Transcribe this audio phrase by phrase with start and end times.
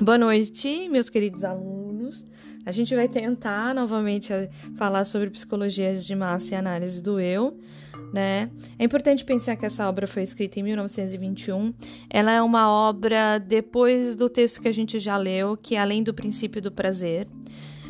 [0.00, 2.26] Boa noite, meus queridos alunos.
[2.66, 7.56] A gente vai tentar novamente eh, falar sobre psicologias de massa e análise do eu,
[8.12, 8.50] né?
[8.76, 11.72] É importante pensar que essa obra foi escrita em 1921.
[12.10, 16.02] Ela é uma obra depois do texto que a gente já leu, que é além
[16.02, 17.28] do princípio do prazer.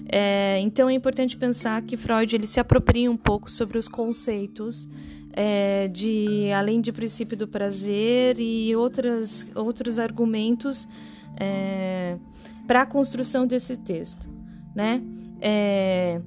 [0.07, 4.86] É, então é importante pensar que Freud ele se apropria um pouco sobre os conceitos
[5.32, 10.87] é, de além de princípio do prazer e outras, outros argumentos
[11.38, 12.16] é,
[12.66, 14.29] para a construção desse texto,
[14.74, 15.02] né?
[15.41, 16.20] É,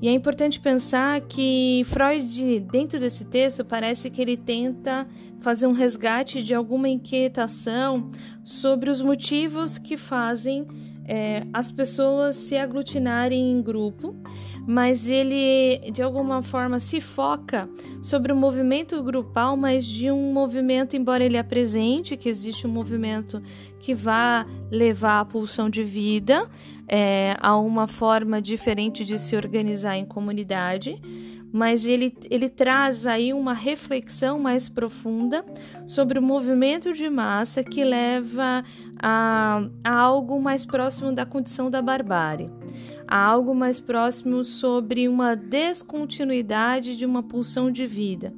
[0.00, 5.06] e é importante pensar que Freud, dentro desse texto, parece que ele tenta
[5.40, 8.10] fazer um resgate de alguma inquietação
[8.44, 10.66] sobre os motivos que fazem
[11.06, 14.14] é, as pessoas se aglutinarem em grupo,
[14.66, 17.68] mas ele de alguma forma se foca
[18.02, 23.42] sobre o movimento grupal, mas de um movimento, embora ele apresente que existe um movimento
[23.78, 26.48] que vá levar a pulsão de vida
[26.88, 31.00] é, a uma forma diferente de se organizar em comunidade
[31.56, 35.42] mas ele, ele traz aí uma reflexão mais profunda
[35.86, 38.62] sobre o movimento de massa que leva
[39.00, 42.50] a, a algo mais próximo da condição da barbárie,
[43.06, 48.32] a algo mais próximo sobre uma descontinuidade de uma pulsão de vida.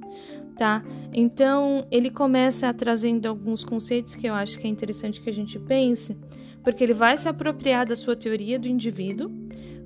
[0.56, 0.82] Tá?
[1.12, 5.58] Então, ele começa trazendo alguns conceitos que eu acho que é interessante que a gente
[5.58, 6.16] pense,
[6.64, 9.30] porque ele vai se apropriar da sua teoria do indivíduo,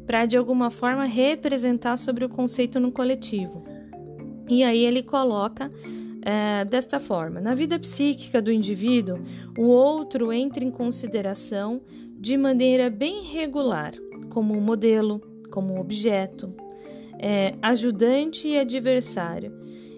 [0.06, 3.62] para de alguma forma representar sobre o conceito no coletivo.
[4.48, 5.70] E aí ele coloca
[6.22, 9.18] é, desta forma: na vida psíquica do indivíduo,
[9.58, 11.80] o outro entra em consideração
[12.18, 13.92] de maneira bem regular,
[14.32, 16.54] como modelo, como objeto,
[17.18, 19.52] é, ajudante e adversário.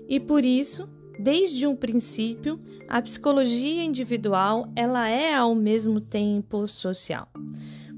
[0.08, 0.88] E por isso,
[1.20, 7.28] desde um princípio, a psicologia individual ela é ao mesmo tempo social.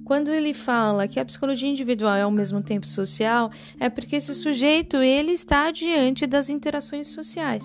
[0.05, 4.35] Quando ele fala que a psicologia individual é ao mesmo tempo social, é porque esse
[4.35, 7.64] sujeito ele está diante das interações sociais.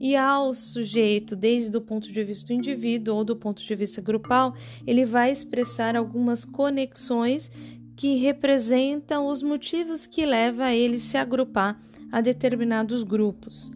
[0.00, 4.02] E ao sujeito, desde o ponto de vista do indivíduo ou do ponto de vista
[4.02, 4.54] grupal,
[4.86, 7.50] ele vai expressar algumas conexões
[7.96, 13.70] que representam os motivos que levam a ele se agrupar a determinados grupos.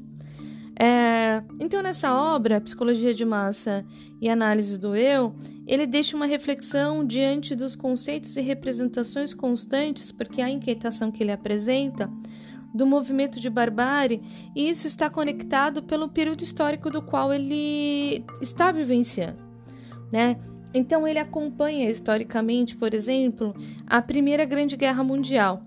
[0.80, 3.84] É, então, nessa obra, Psicologia de Massa
[4.20, 5.34] e Análise do Eu,
[5.66, 11.32] ele deixa uma reflexão diante dos conceitos e representações constantes, porque a inquietação que ele
[11.32, 12.08] apresenta
[12.72, 14.22] do movimento de barbárie,
[14.54, 19.38] e isso está conectado pelo período histórico do qual ele está vivenciando,
[20.12, 20.38] né?
[20.72, 23.54] Então ele acompanha historicamente, por exemplo,
[23.86, 25.62] a Primeira Grande Guerra Mundial.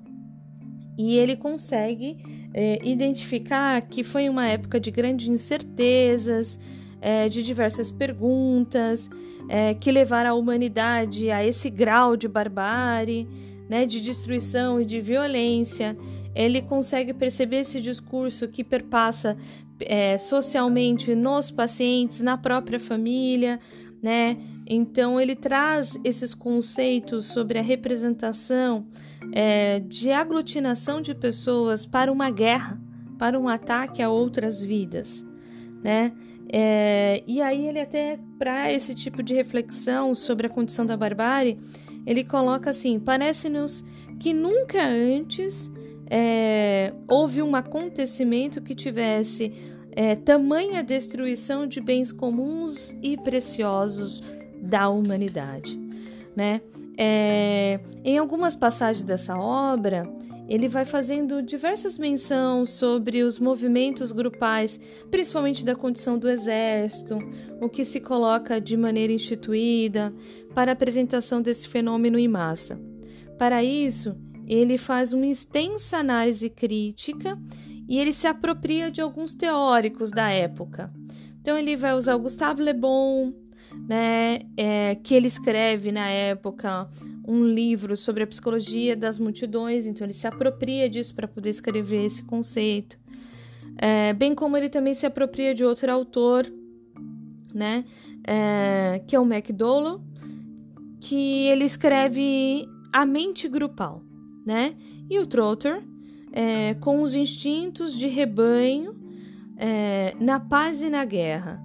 [0.98, 2.18] E ele consegue
[2.54, 6.60] é, identificar que foi uma época de grandes incertezas,
[7.00, 9.10] é, de diversas perguntas,
[9.50, 13.28] é, que levaram a humanidade a esse grau de barbárie,
[13.68, 15.98] né, de destruição e de violência.
[16.36, 19.38] Ele consegue perceber esse discurso que perpassa
[20.20, 23.60] socialmente nos pacientes, na própria família,
[24.02, 24.38] né?
[24.74, 28.86] Então ele traz esses conceitos sobre a representação
[29.34, 32.80] é, de aglutinação de pessoas para uma guerra,
[33.20, 35.26] para um ataque a outras vidas,
[35.84, 36.14] né?
[36.48, 41.60] É, e aí ele até para esse tipo de reflexão sobre a condição da barbárie,
[42.06, 43.84] ele coloca assim: parece-nos
[44.22, 45.70] que nunca antes
[46.10, 49.52] é, houve um acontecimento que tivesse
[49.92, 54.24] é, tamanha destruição de bens comuns e preciosos
[54.62, 55.80] da humanidade,
[56.36, 56.62] né?
[56.98, 60.08] É, em algumas passagens dessa obra,
[60.48, 64.80] ele vai fazendo diversas menções sobre os movimentos grupais,
[65.10, 67.18] principalmente da condição do exército,
[67.62, 70.14] o que se coloca de maneira instituída
[70.54, 72.78] para a apresentação desse fenômeno em massa.
[73.38, 77.40] Para isso, ele faz uma extensa análise crítica
[77.88, 80.92] e ele se apropria de alguns teóricos da época.
[81.40, 83.34] Então ele vai usar o Gustave Le Bon,
[83.88, 86.90] né, é, que ele escreve na época
[87.28, 92.06] um livro sobre a psicologia das multidões, então ele se apropria disso para poder escrever
[92.06, 92.98] esse conceito.
[93.78, 96.52] É, bem como ele também se apropria de outro autor,
[97.54, 97.86] né,
[98.26, 100.02] é, que é o McDowell,
[101.00, 104.04] que ele escreve a mente grupal,
[104.46, 104.76] né,
[105.10, 105.82] e o Trotter,
[106.32, 108.96] é, com os instintos de rebanho
[109.58, 111.62] é, na paz e na guerra.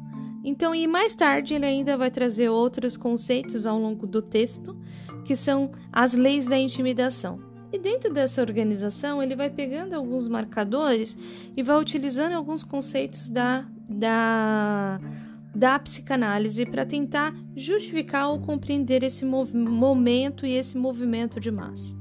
[0.49, 4.77] Então, e mais tarde ele ainda vai trazer outros conceitos ao longo do texto,
[5.25, 7.41] que são as leis da intimidação.
[7.73, 11.19] E dentro dessa organização, ele vai pegando alguns marcadores
[11.57, 15.01] e vai utilizando alguns conceitos da, da,
[15.53, 21.97] da psicanálise para tentar justificar ou compreender esse momento e esse movimento de massa.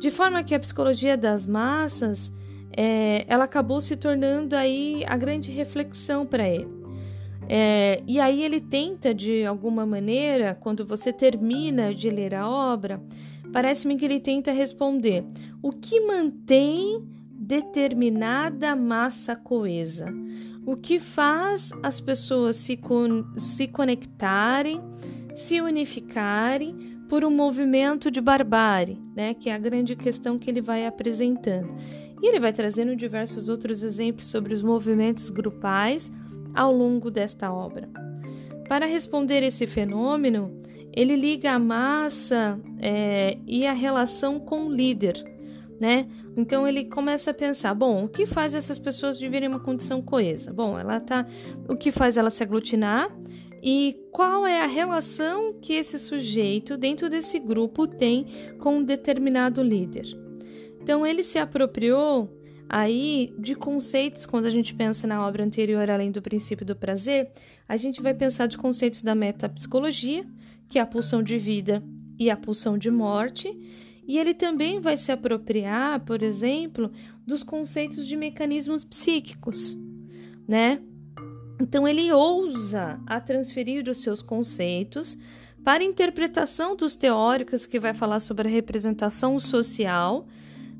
[0.00, 2.32] De forma que a psicologia das massas
[2.76, 6.75] é, ela acabou se tornando aí a grande reflexão para ele.
[7.48, 13.00] É, e aí ele tenta, de alguma maneira, quando você termina de ler a obra,
[13.52, 15.24] parece-me que ele tenta responder
[15.62, 20.06] o que mantém determinada massa coesa
[20.66, 24.82] o que faz as pessoas se, con se conectarem,
[25.32, 29.32] se unificarem por um movimento de barbárie, né?
[29.32, 31.72] Que é a grande questão que ele vai apresentando.
[32.20, 36.10] E ele vai trazendo diversos outros exemplos sobre os movimentos grupais
[36.56, 37.88] ao longo desta obra.
[38.68, 40.60] Para responder esse fenômeno,
[40.92, 45.22] ele liga a massa é, e a relação com o líder,
[45.78, 46.08] né?
[46.36, 50.52] Então ele começa a pensar, bom, o que faz essas pessoas viverem uma condição coesa?
[50.52, 51.26] Bom, ela tá,
[51.68, 53.14] o que faz ela se aglutinar
[53.62, 58.26] e qual é a relação que esse sujeito dentro desse grupo tem
[58.58, 60.06] com um determinado líder.
[60.80, 62.30] Então ele se apropriou
[62.68, 67.30] aí de conceitos quando a gente pensa na obra anterior além do princípio do prazer,
[67.68, 70.24] a gente vai pensar de conceitos da metapsicologia,
[70.68, 71.82] que é a pulsão de vida
[72.18, 73.48] e a pulsão de morte
[74.06, 76.92] e ele também vai se apropriar, por exemplo,
[77.26, 79.76] dos conceitos de mecanismos psíquicos,
[80.46, 80.80] né?
[81.60, 85.18] Então ele ousa a transferir os seus conceitos
[85.64, 90.28] para a interpretação dos teóricos que vai falar sobre a representação social,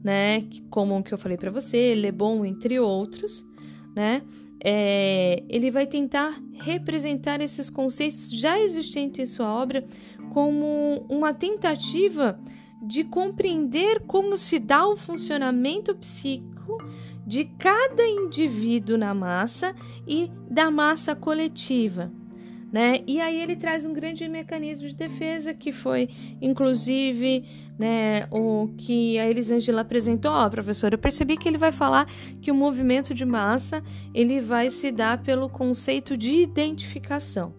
[0.07, 0.45] né?
[0.71, 3.45] Como que eu falei para você, Le Bon, entre outros,
[3.93, 4.23] né?
[4.63, 9.85] É, ele vai tentar representar esses conceitos já existentes em sua obra
[10.33, 12.39] como uma tentativa
[12.81, 16.79] de compreender como se dá o funcionamento psíquico
[17.27, 19.75] de cada indivíduo na massa
[20.07, 22.13] e da massa coletiva.
[22.77, 23.03] Né?
[23.07, 26.11] E aí ele traz um grande mecanismo de defesa que foi,
[26.43, 27.43] inclusive,
[27.79, 30.31] né, o que a Elisângela apresentou.
[30.31, 32.07] Ó, oh, professor, eu percebi que ele vai falar
[32.43, 33.83] que o movimento de massa
[34.13, 37.55] ele vai se dar pelo conceito de identificação.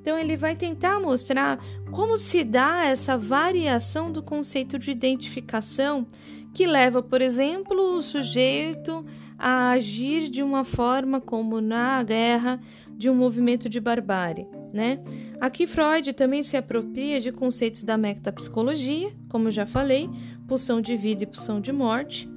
[0.00, 1.58] Então, ele vai tentar mostrar
[1.90, 6.06] como se dá essa variação do conceito de identificação
[6.54, 9.04] que leva, por exemplo, o sujeito
[9.36, 12.60] a agir de uma forma como na guerra
[13.00, 15.00] de um movimento de barbárie, né?
[15.40, 20.08] Aqui Freud também se apropria de conceitos da metapsicologia, como eu já falei,
[20.46, 22.28] pulsão de vida e pulsão de morte,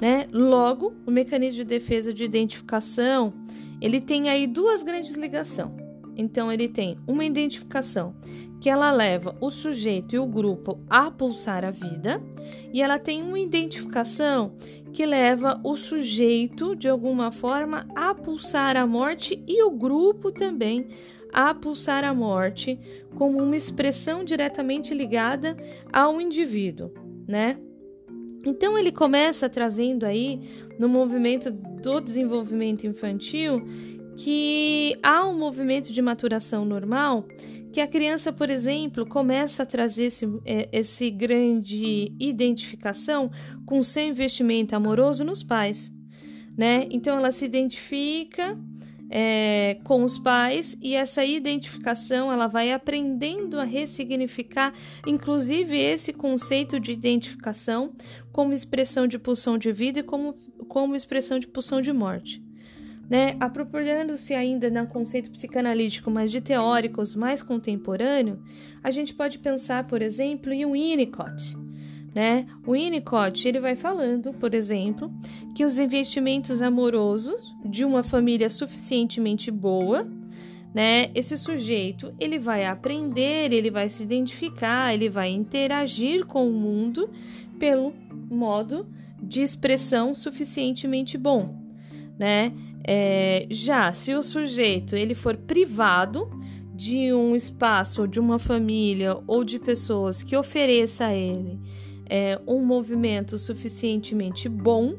[0.00, 0.26] né?
[0.32, 3.32] Logo, o mecanismo de defesa de identificação,
[3.80, 5.70] ele tem aí duas grandes ligações.
[6.16, 8.14] Então ele tem uma identificação
[8.60, 12.22] que ela leva o sujeito e o grupo a pulsar a vida,
[12.72, 14.54] e ela tem uma identificação
[14.92, 20.86] que leva o sujeito de alguma forma a pulsar a morte e o grupo também
[21.32, 22.78] a pulsar a morte
[23.16, 25.56] como uma expressão diretamente ligada
[25.92, 26.92] ao indivíduo,
[27.26, 27.58] né?
[28.44, 30.40] Então ele começa trazendo aí
[30.78, 33.62] no movimento do desenvolvimento infantil
[34.16, 37.26] que há um movimento de maturação normal,
[37.72, 43.30] que a criança, por exemplo, começa a trazer esse, é, esse grande identificação
[43.64, 45.90] com seu investimento amoroso nos pais,
[46.56, 46.86] né?
[46.90, 48.58] Então ela se identifica
[49.14, 54.72] é, com os pais e essa identificação ela vai aprendendo a ressignificar,
[55.06, 57.92] inclusive esse conceito de identificação
[58.32, 60.32] como expressão de pulsão de vida e como,
[60.66, 62.42] como expressão de pulsão de morte
[63.10, 68.42] né, apropriando-se ainda no conceito psicanalítico, mas de teóricos mais contemporâneo,
[68.82, 71.61] a gente pode pensar, por exemplo, em um Winnicott.
[72.14, 72.46] Né?
[72.66, 75.10] O Winnicott ele vai falando, por exemplo,
[75.54, 80.06] que os investimentos amorosos de uma família suficientemente boa,
[80.74, 81.10] né?
[81.14, 87.10] Esse sujeito ele vai aprender, ele vai se identificar, ele vai interagir com o mundo
[87.58, 87.94] pelo
[88.30, 88.86] modo
[89.22, 91.54] de expressão suficientemente bom,
[92.18, 92.52] né?
[92.84, 96.28] É, já se o sujeito ele for privado
[96.74, 101.60] de um espaço, de uma família ou de pessoas que ofereça a ele
[102.14, 104.94] é, um movimento suficientemente bom,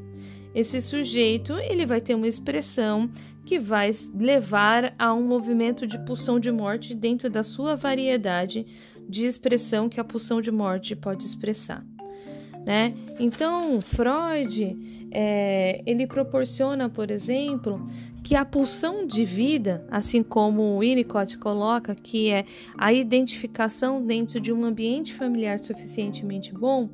[0.56, 3.08] esse sujeito ele vai ter uma expressão
[3.46, 8.66] que vai levar a um movimento de pulsão de morte dentro da sua variedade
[9.08, 11.86] de expressão que a pulsão de morte pode expressar.
[12.66, 12.96] Né?
[13.20, 17.86] Então, Freud é, ele proporciona, por exemplo,
[18.24, 22.46] que a pulsão de vida, assim como o Winnicott coloca, que é
[22.78, 26.90] a identificação dentro de um ambiente familiar suficientemente bom,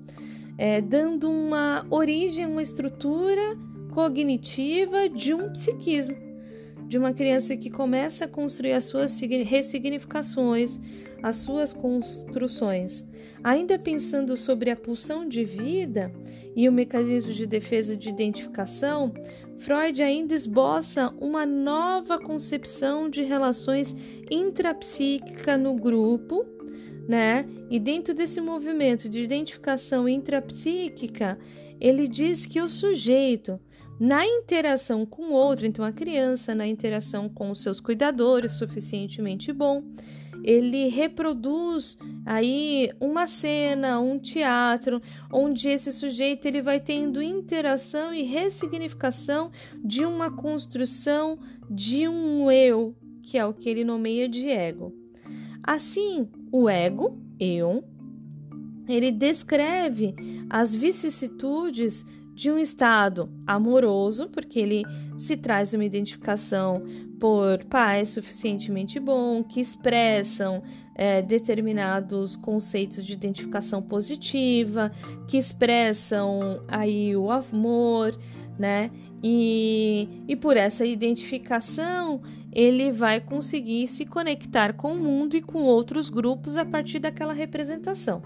[0.58, 3.56] é, dando uma origem, uma estrutura
[3.92, 6.30] cognitiva de um psiquismo.
[6.88, 10.80] de uma criança que começa a construir as suas ressignificações,
[11.22, 13.06] as suas construções.
[13.44, 16.12] Ainda pensando sobre a pulsão de vida
[16.56, 19.14] e o mecanismo de defesa de identificação,
[19.60, 23.96] Freud ainda esboça uma nova concepção de relações
[24.32, 26.46] intrapsíquica no grupo,
[27.08, 27.46] né?
[27.70, 31.38] E dentro desse movimento de identificação intrapsíquica,
[31.80, 33.60] ele diz que o sujeito,
[34.00, 39.52] na interação com o outro, então a criança, na interação com os seus cuidadores, suficientemente
[39.52, 39.84] bom,
[40.44, 48.24] ele reproduz aí uma cena, um teatro, onde esse sujeito ele vai tendo interação e
[48.24, 49.52] ressignificação
[49.84, 51.38] de uma construção
[51.70, 54.94] de um eu, que é o que ele nomeia de ego.
[55.64, 57.84] Assim, o ego, eu,
[58.88, 60.16] ele descreve
[60.50, 64.84] as vicissitudes de um estado amoroso, porque ele
[65.18, 66.82] se traz uma identificação
[67.20, 70.64] por pais suficientemente bom, que expressam
[70.96, 74.92] é, determinados conceitos de identificação positiva,
[75.28, 78.18] que expressam aí o amor,
[78.58, 78.92] né?
[79.22, 82.22] E, e por essa identificação
[82.52, 87.34] ele vai conseguir se conectar com o mundo e com outros grupos a partir daquela
[87.34, 88.22] representação.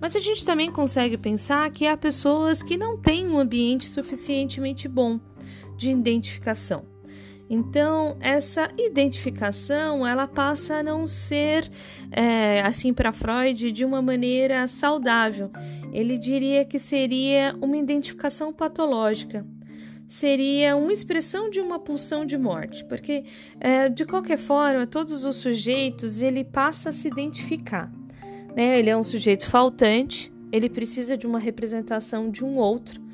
[0.00, 4.86] Mas a gente também consegue pensar que há pessoas que não têm um ambiente suficientemente
[4.88, 5.18] bom
[5.76, 6.95] de identificação.
[7.48, 11.70] Então, essa identificação ela passa a não ser,
[12.10, 15.50] é, assim, para Freud, de uma maneira saudável.
[15.92, 19.46] Ele diria que seria uma identificação patológica,
[20.08, 23.24] seria uma expressão de uma pulsão de morte, porque
[23.60, 27.92] é, de qualquer forma, todos os sujeitos ele passa a se identificar.
[28.56, 28.78] Né?
[28.78, 33.05] Ele é um sujeito faltante, ele precisa de uma representação de um outro,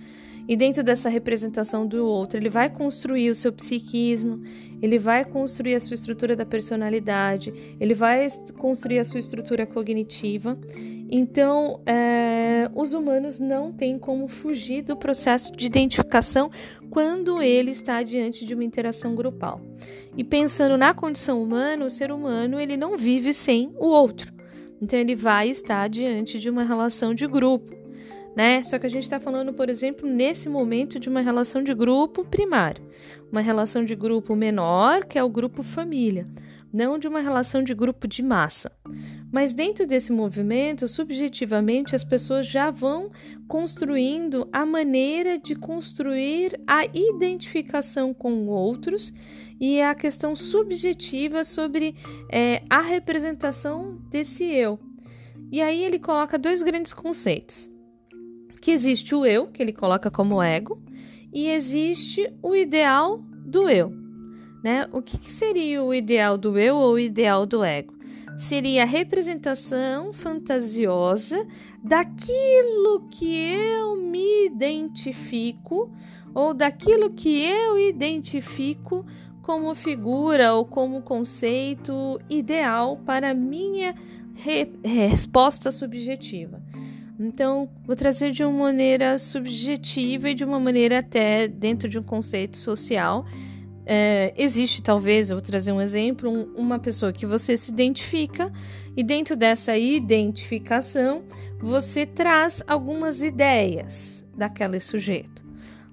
[0.48, 4.42] e dentro dessa representação do outro, ele vai construir o seu psiquismo,
[4.80, 8.26] ele vai construir a sua estrutura da personalidade, ele vai
[8.58, 10.58] construir a sua estrutura cognitiva.
[11.08, 16.50] Então, é, os humanos não têm como fugir do processo de identificação
[16.90, 19.60] quando ele está diante de uma interação grupal.
[20.16, 24.32] E pensando na condição humana, o ser humano ele não vive sem o outro.
[24.80, 27.81] Então, ele vai estar diante de uma relação de grupo
[28.34, 28.62] né?
[28.62, 32.24] Só que a gente está falando, por exemplo, nesse momento de uma relação de grupo
[32.24, 32.82] primário,
[33.30, 36.26] uma relação de grupo menor, que é o grupo família,
[36.72, 38.72] não de uma relação de grupo de massa.
[39.30, 43.10] Mas dentro desse movimento, subjetivamente, as pessoas já vão
[43.46, 49.12] construindo a maneira de construir a identificação com outros
[49.60, 51.94] e a questão subjetiva sobre
[52.30, 54.78] é, a representação desse eu.
[55.50, 57.71] E aí ele coloca dois grandes conceitos
[58.62, 60.80] que existe o eu, que ele coloca como ego,
[61.32, 63.92] e existe o ideal do eu.
[64.62, 64.88] Né?
[64.92, 67.92] O que, que seria o ideal do eu ou o ideal do ego?
[68.38, 71.44] Seria a representação fantasiosa
[71.82, 75.92] daquilo que eu me identifico
[76.32, 79.04] ou daquilo que eu identifico
[79.42, 83.92] como figura ou como conceito ideal para minha
[84.36, 86.62] re resposta subjetiva.
[87.18, 92.02] Então, vou trazer de uma maneira subjetiva e de uma maneira até dentro de um
[92.02, 93.26] conceito social.
[93.84, 98.52] É, existe, talvez, eu vou trazer um exemplo, um, uma pessoa que você se identifica
[98.96, 101.24] e dentro dessa identificação
[101.60, 105.44] você traz algumas ideias daquele sujeito,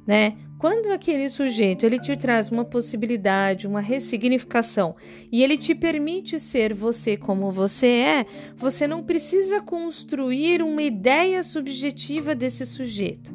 [0.05, 0.35] né?
[0.59, 4.93] Quando aquele sujeito ele te traz uma possibilidade, uma ressignificação
[5.31, 8.25] e ele te permite ser você como você é,
[8.57, 13.33] você não precisa construir uma ideia subjetiva desse sujeito.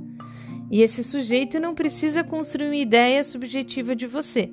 [0.71, 4.51] E esse sujeito não precisa construir uma ideia subjetiva de você.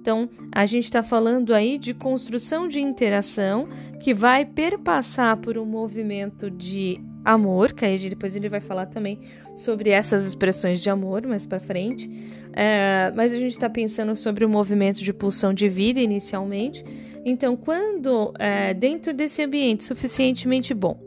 [0.00, 3.68] Então, a gente está falando aí de construção de interação
[4.00, 9.18] que vai perpassar por um movimento de amor, que aí depois ele vai falar também
[9.56, 12.08] sobre essas expressões de amor mais para frente.
[12.52, 16.84] É, mas a gente está pensando sobre o movimento de pulsão de vida inicialmente.
[17.24, 20.98] Então, quando é, dentro desse ambiente suficientemente bom,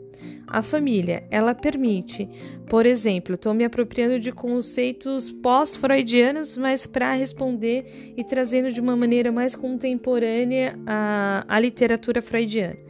[0.46, 2.28] a família ela permite,
[2.68, 8.94] por exemplo, estou me apropriando de conceitos pós-freudianos, mas para responder e trazendo de uma
[8.94, 12.89] maneira mais contemporânea a, a literatura freudiana.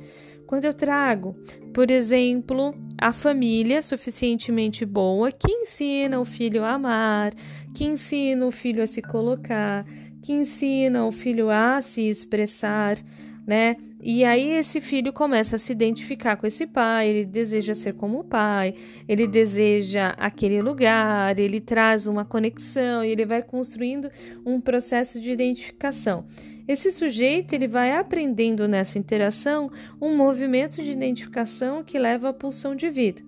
[0.51, 1.37] Quando eu trago,
[1.73, 7.33] por exemplo, a família suficientemente boa que ensina o filho a amar,
[7.73, 9.87] que ensina o filho a se colocar,
[10.21, 12.99] que ensina o filho a se expressar,
[13.47, 13.77] né?
[14.03, 18.19] E aí esse filho começa a se identificar com esse pai, ele deseja ser como
[18.19, 18.75] o pai,
[19.07, 24.11] ele deseja aquele lugar, ele traz uma conexão e ele vai construindo
[24.45, 26.25] um processo de identificação.
[26.71, 32.77] Esse sujeito ele vai aprendendo nessa interação um movimento de identificação que leva à pulsão
[32.77, 33.21] de vida.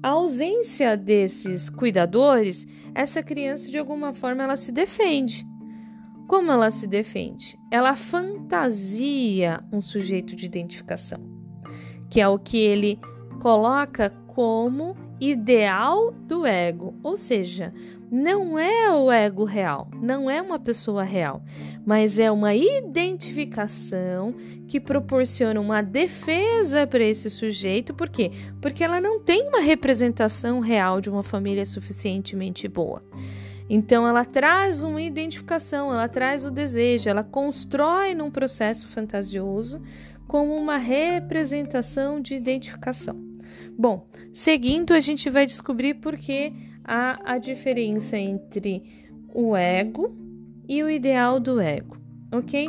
[0.00, 5.44] A ausência desses cuidadores, essa criança de alguma forma ela se defende.
[6.28, 7.58] Como ela se defende?
[7.72, 11.18] Ela fantasia um sujeito de identificação,
[12.08, 13.00] que é o que ele
[13.42, 17.74] coloca como ideal do ego, ou seja,
[18.10, 21.44] não é o ego real, não é uma pessoa real,
[21.86, 24.34] mas é uma identificação
[24.66, 28.32] que proporciona uma defesa para esse sujeito, por quê?
[28.60, 33.02] Porque ela não tem uma representação real de uma família suficientemente boa.
[33.68, 39.80] Então ela traz uma identificação, ela traz o desejo, ela constrói num processo fantasioso
[40.26, 43.30] como uma representação de identificação.
[43.78, 46.52] Bom, seguindo a gente vai descobrir por que
[46.84, 48.82] há a diferença entre
[49.34, 50.14] o ego
[50.68, 51.96] e o ideal do ego,
[52.32, 52.68] ok?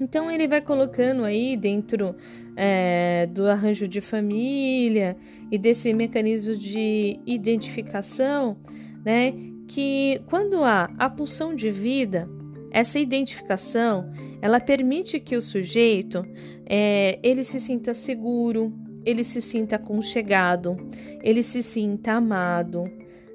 [0.00, 2.14] Então ele vai colocando aí dentro
[2.56, 5.16] é, do arranjo de família
[5.50, 8.56] e desse mecanismo de identificação,
[9.04, 9.32] né?
[9.68, 12.28] que quando há a pulsão de vida,
[12.70, 14.10] essa identificação,
[14.40, 16.24] ela permite que o sujeito
[16.66, 18.72] é, ele se sinta seguro,
[19.04, 20.76] ele se sinta aconchegado,
[21.22, 22.84] ele se sinta amado,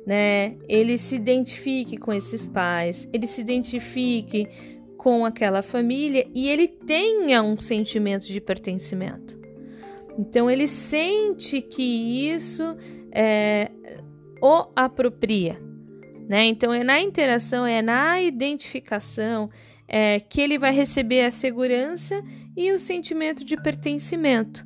[0.06, 0.56] né?
[0.68, 4.48] Ele se identifique com esses pais, ele se identifique
[4.98, 9.40] com aquela família e ele tenha um sentimento de pertencimento.
[10.18, 11.84] Então ele sente que
[12.32, 12.78] isso
[13.12, 13.72] é,
[14.42, 15.60] o apropria,
[16.28, 16.46] né?
[16.46, 19.50] Então é na interação, é na identificação
[19.88, 22.24] é, que ele vai receber a segurança
[22.56, 24.66] e o sentimento de pertencimento.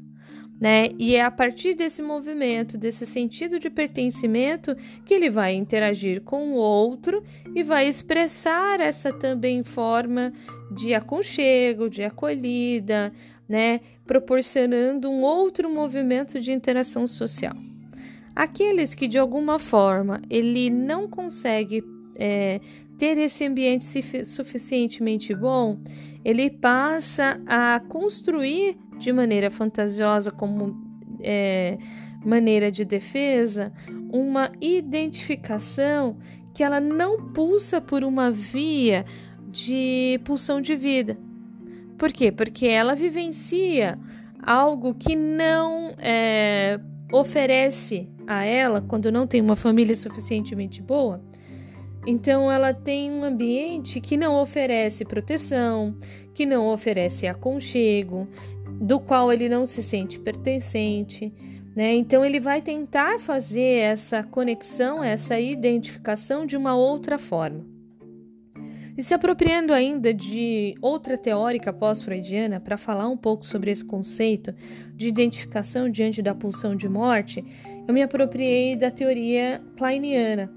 [0.60, 0.90] Né?
[0.98, 6.54] E é a partir desse movimento, desse sentido de pertencimento, que ele vai interagir com
[6.54, 7.24] o outro
[7.56, 10.34] e vai expressar essa também forma
[10.72, 13.14] de aconchego, de acolhida,
[13.48, 13.82] né?
[14.06, 17.56] Proporcionando um outro movimento de interação social.
[18.36, 21.84] Aqueles que de alguma forma ele não consegue
[22.16, 22.60] é,
[22.98, 23.86] ter esse ambiente
[24.26, 25.80] suficientemente bom,
[26.26, 30.76] ele passa a construir de maneira fantasiosa, como
[31.22, 31.78] é,
[32.24, 33.72] maneira de defesa,
[34.12, 36.18] uma identificação
[36.54, 39.06] que ela não pulsa por uma via
[39.50, 41.18] de pulsão de vida.
[41.98, 42.32] Por quê?
[42.32, 43.98] Porque ela vivencia
[44.42, 46.80] algo que não é,
[47.12, 51.22] oferece a ela quando não tem uma família suficientemente boa.
[52.06, 55.98] Então ela tem um ambiente que não oferece proteção,
[56.34, 58.28] que não oferece aconchego,
[58.80, 61.34] do qual ele não se sente pertencente,
[61.76, 61.94] né?
[61.96, 67.66] Então ele vai tentar fazer essa conexão, essa identificação de uma outra forma.
[68.98, 74.56] E se apropriando ainda de outra teórica pós-freudiana para falar um pouco sobre esse conceito
[74.96, 77.46] de identificação diante da pulsão de morte,
[77.88, 80.52] eu me apropriei da teoria kleiniana.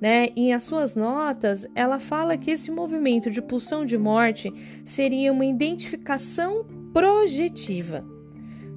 [0.00, 0.28] Né?
[0.34, 4.50] Em as suas notas, ela fala que esse movimento de pulsão de morte
[4.82, 8.02] seria uma identificação projetiva.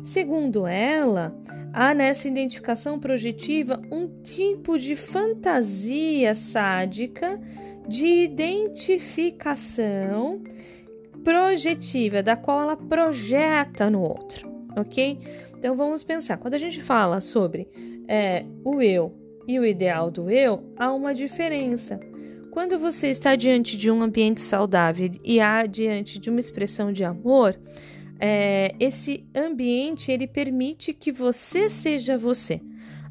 [0.03, 1.39] Segundo ela,
[1.71, 7.39] há nessa identificação projetiva um tipo de fantasia sádica
[7.87, 10.41] de identificação
[11.23, 15.19] projetiva, da qual ela projeta no outro, ok?
[15.57, 17.67] Então vamos pensar, quando a gente fala sobre
[18.07, 19.13] é, o eu
[19.47, 21.99] e o ideal do eu, há uma diferença.
[22.51, 27.03] Quando você está diante de um ambiente saudável e há diante de uma expressão de
[27.03, 27.55] amor,
[28.19, 32.61] é, esse ambiente ele permite que você seja você.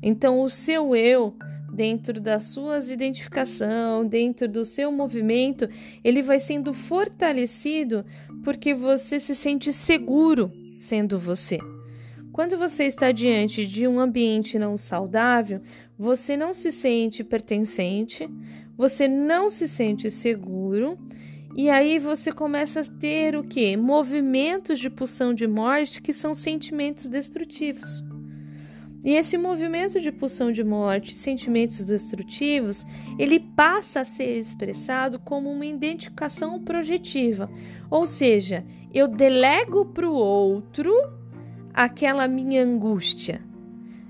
[0.03, 1.35] Então, o seu eu,
[1.73, 5.69] dentro das suas identificação, dentro do seu movimento,
[6.03, 8.05] ele vai sendo fortalecido
[8.43, 11.59] porque você se sente seguro sendo você.
[12.33, 15.61] Quando você está diante de um ambiente não saudável,
[15.99, 18.29] você não se sente pertencente,
[18.77, 20.99] você não se sente seguro,
[21.57, 23.79] e aí você começa a ter o que?
[23.79, 28.05] Movimentos de pulsão de morte que são sentimentos destrutivos.
[29.03, 32.85] E esse movimento de pulsão de morte, sentimentos destrutivos,
[33.19, 37.49] ele passa a ser expressado como uma identificação projetiva.
[37.91, 40.93] Ou seja, eu delego para o outro
[41.73, 43.41] aquela minha angústia.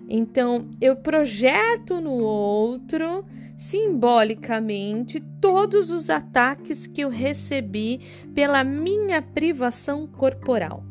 [0.09, 3.25] Então, eu projeto no outro
[3.57, 8.01] simbolicamente todos os ataques que eu recebi
[8.35, 10.85] pela minha privação corporal.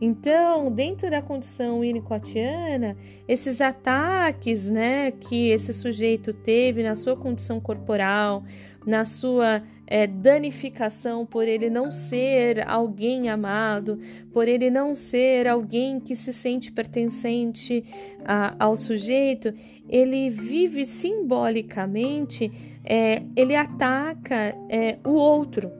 [0.00, 7.58] Então, dentro da condição winnicottiana, esses ataques, né, que esse sujeito teve na sua condição
[7.58, 8.44] corporal,
[8.84, 13.98] na sua é, danificação por ele não ser alguém amado,
[14.32, 17.84] por ele não ser alguém que se sente pertencente
[18.24, 19.52] a, ao sujeito,
[19.88, 22.50] ele vive simbolicamente,
[22.84, 25.70] é, ele ataca é, o outro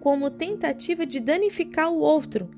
[0.00, 2.50] como tentativa de danificar o outro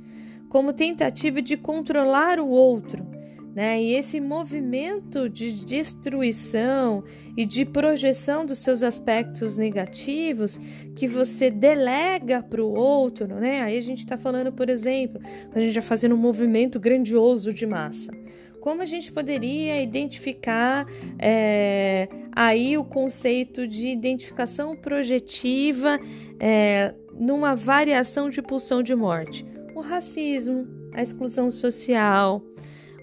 [0.55, 3.14] como tentativa de controlar o outro.
[3.55, 3.81] Né?
[3.81, 7.05] E esse movimento de destruição
[7.37, 10.59] e de projeção dos seus aspectos negativos
[10.97, 13.63] que você delega para o outro, né?
[13.63, 15.21] Aí a gente está falando, por exemplo,
[15.55, 18.13] a gente já fazendo um movimento grandioso de massa.
[18.61, 20.87] Como a gente poderia identificar
[21.19, 26.01] é, aí o conceito de identificação projetiva
[26.41, 29.45] é, numa variação de pulsão de morte?
[29.75, 32.43] o racismo, a exclusão social,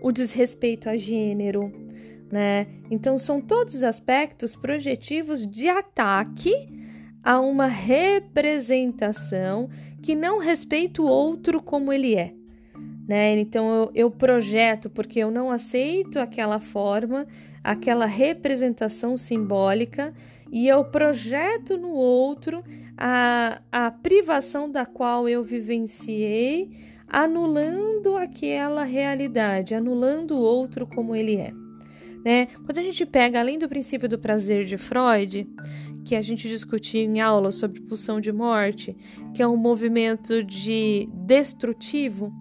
[0.01, 1.71] o desrespeito a gênero,
[2.31, 2.67] né?
[2.89, 6.53] Então são todos aspectos projetivos de ataque
[7.23, 9.69] a uma representação
[10.01, 12.33] que não respeita o outro como ele é.
[13.07, 13.39] Né?
[13.39, 17.27] Então eu, eu projeto porque eu não aceito aquela forma,
[17.63, 20.13] aquela representação simbólica
[20.51, 22.63] e eu projeto no outro
[22.97, 26.71] a, a privação da qual eu vivenciei,
[27.11, 31.51] anulando aquela realidade, anulando o outro como ele é.
[32.23, 32.47] Né?
[32.65, 35.45] Quando a gente pega, além do princípio do prazer de Freud,
[36.05, 38.95] que a gente discutiu em aula sobre pulsão de morte,
[39.33, 42.31] que é um movimento de destrutivo,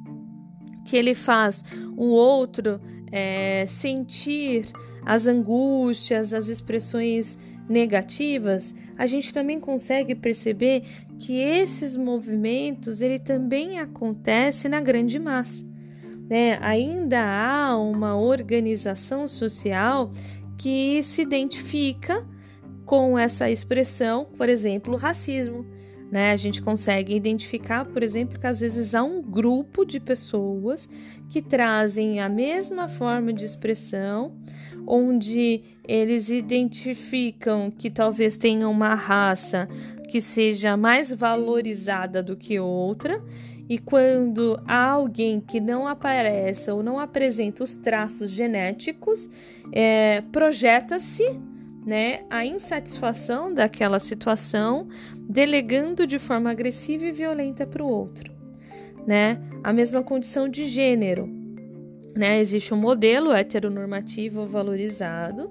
[0.86, 1.64] que ele faz
[1.96, 2.80] o outro
[3.10, 4.66] é, sentir
[5.04, 7.36] as angústias, as expressões
[7.70, 10.82] negativas, a gente também consegue perceber
[11.18, 15.64] que esses movimentos ele também acontece na grande massa.
[16.28, 16.58] Né?
[16.60, 20.12] Ainda há uma organização social
[20.58, 22.26] que se identifica
[22.84, 25.64] com essa expressão, por exemplo, racismo.
[26.10, 26.32] Né?
[26.32, 30.88] A gente consegue identificar, por exemplo, que às vezes há um grupo de pessoas
[31.28, 34.34] que trazem a mesma forma de expressão,
[34.90, 39.68] onde eles identificam que talvez tenha uma raça
[40.08, 43.22] que seja mais valorizada do que outra,
[43.68, 49.30] e quando há alguém que não aparece ou não apresenta os traços genéticos,
[49.72, 51.40] é, projeta-se
[51.86, 54.88] né, a insatisfação daquela situação,
[55.20, 58.32] delegando de forma agressiva e violenta para o outro.
[59.06, 59.40] Né?
[59.62, 61.39] A mesma condição de gênero
[62.16, 62.40] né?
[62.40, 65.50] Existe um modelo heteronormativo valorizado,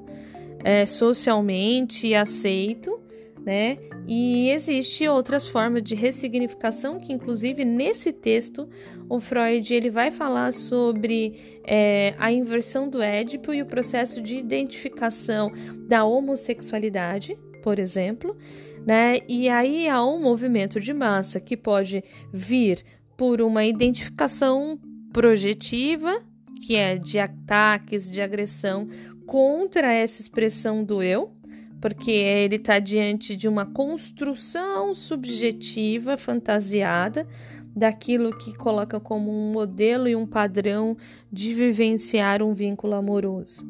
[0.64, 3.00] é, socialmente aceito,
[3.46, 3.78] né?
[4.08, 8.68] E existe outras formas de ressignificação que, inclusive, nesse texto,
[9.08, 14.38] o Freud ele vai falar sobre é, a inversão do Édipo e o processo de
[14.38, 15.52] identificação
[15.88, 18.38] da homossexualidade, por exemplo,
[18.86, 19.20] né?
[19.28, 22.84] E aí há um movimento de massa que pode vir
[23.18, 24.80] por uma identificação
[25.12, 26.22] projetiva
[26.62, 28.88] que é de ataques, de agressão
[29.26, 31.32] contra essa expressão do eu,
[31.80, 37.28] porque ele está diante de uma construção subjetiva, fantasiada,
[37.76, 40.98] daquilo que coloca como um modelo e um padrão
[41.32, 43.66] de vivenciar um vínculo amoroso.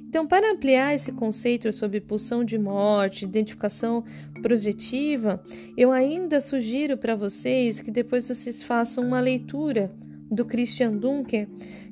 [0.00, 4.04] Então, para ampliar esse conceito sobre pulsão de morte, identificação
[4.42, 5.42] projetiva,
[5.76, 9.90] eu ainda sugiro para vocês que depois vocês façam uma leitura
[10.30, 11.48] do Christian Dunker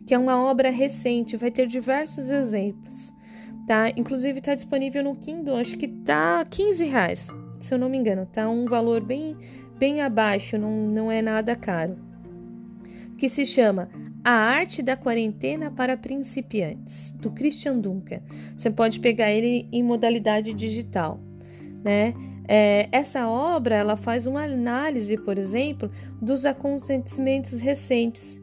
[0.07, 3.12] que é uma obra recente, vai ter diversos exemplos,
[3.67, 3.91] tá?
[3.97, 7.29] Inclusive está disponível no Kindle, acho que tá 15 reais,
[7.61, 9.37] se eu não me engano, tá um valor bem,
[9.79, 11.97] bem abaixo, não, não é nada caro.
[13.17, 13.88] Que se chama
[14.25, 18.21] A Arte da Quarentena para Principiantes, do Christian Dunker.
[18.57, 21.21] Você pode pegar ele em modalidade digital,
[21.85, 22.15] né?
[22.49, 25.88] É, essa obra ela faz uma análise, por exemplo,
[26.21, 28.41] dos acontecimentos recentes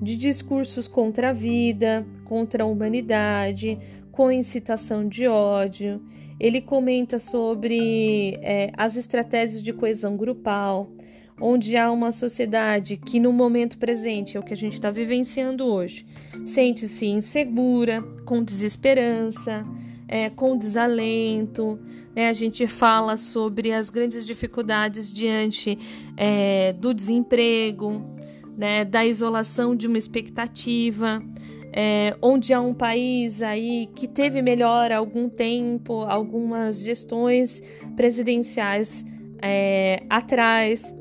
[0.00, 3.78] de discursos contra a vida, contra a humanidade,
[4.12, 6.00] com incitação de ódio.
[6.38, 10.90] Ele comenta sobre é, as estratégias de coesão grupal,
[11.40, 15.66] onde há uma sociedade que, no momento presente, é o que a gente está vivenciando
[15.66, 16.06] hoje,
[16.44, 19.64] sente-se insegura, com desesperança,
[20.06, 21.78] é, com desalento.
[22.14, 22.28] Né?
[22.28, 25.78] A gente fala sobre as grandes dificuldades diante
[26.16, 28.17] é, do desemprego,
[28.58, 31.22] né, da isolação de uma expectativa,
[31.72, 37.62] é, onde há um país aí que teve melhor algum tempo, algumas gestões
[37.94, 39.04] presidenciais
[39.40, 40.92] é, atrás,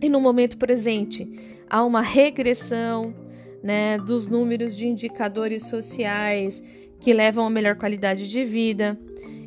[0.00, 1.28] e no momento presente
[1.68, 3.12] há uma regressão
[3.60, 6.62] né, dos números de indicadores sociais
[7.00, 8.96] que levam a melhor qualidade de vida.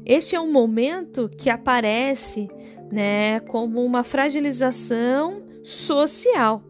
[0.06, 2.50] Este é um momento que aparece
[2.92, 6.62] né, como uma fragilização social.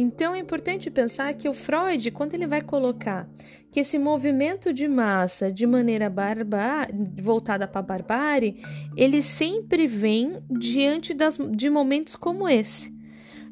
[0.00, 3.28] Então é importante pensar que o Freud, quando ele vai colocar
[3.68, 6.86] que esse movimento de massa de maneira barba,
[7.20, 8.62] voltada para a barbárie,
[8.96, 12.96] ele sempre vem diante das, de momentos como esse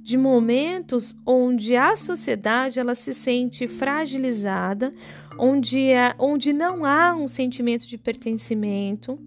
[0.00, 4.94] de momentos onde a sociedade ela se sente fragilizada,
[5.36, 9.18] onde, é, onde não há um sentimento de pertencimento,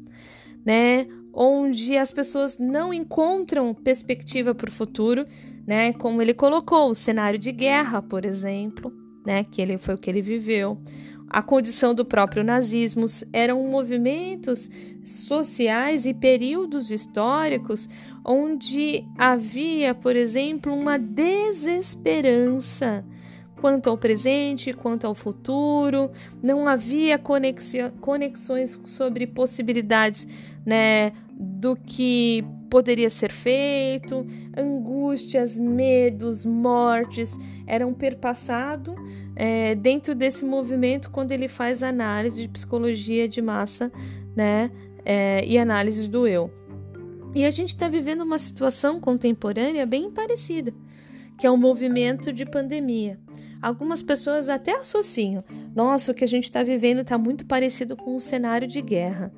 [0.65, 1.05] né?
[1.33, 5.27] Onde as pessoas não encontram perspectiva para o futuro,
[5.69, 5.93] né?
[5.93, 8.91] Como ele colocou, o cenário de guerra, por exemplo,
[9.23, 9.43] né?
[9.43, 10.79] Que ele foi o que ele viveu.
[11.29, 14.67] A condição do próprio nazismo eram movimentos
[15.05, 17.87] sociais e períodos históricos
[18.25, 23.05] onde havia, por exemplo, uma desesperança
[23.61, 26.09] quanto ao presente, quanto ao futuro,
[26.41, 30.27] não havia conexões sobre possibilidades
[30.65, 34.25] né, do que poderia ser feito,
[34.59, 38.95] angústias, medos, mortes eram perpassados
[39.35, 43.91] é, dentro desse movimento quando ele faz análise de psicologia de massa
[44.35, 44.69] né,
[45.05, 46.51] é, e análise do eu.
[47.33, 50.73] E a gente está vivendo uma situação contemporânea bem parecida,
[51.37, 53.19] que é um movimento de pandemia.
[53.61, 55.43] Algumas pessoas até associam.
[55.75, 59.31] Nossa, o que a gente está vivendo está muito parecido com um cenário de guerra,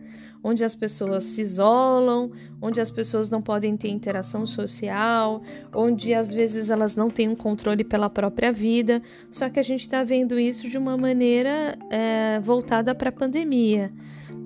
[0.43, 5.41] onde as pessoas se isolam, onde as pessoas não podem ter interação social,
[5.73, 9.01] onde às vezes elas não têm um controle pela própria vida.
[9.29, 13.91] Só que a gente está vendo isso de uma maneira é, voltada para a pandemia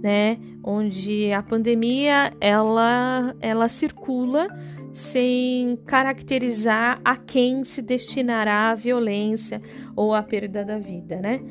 [0.06, 0.38] né?
[0.64, 4.48] Onde a pandemia ela, ela circula
[4.92, 9.62] sem caracterizar a quem se destinará a violência
[9.96, 11.42] ou a perda da vida, né?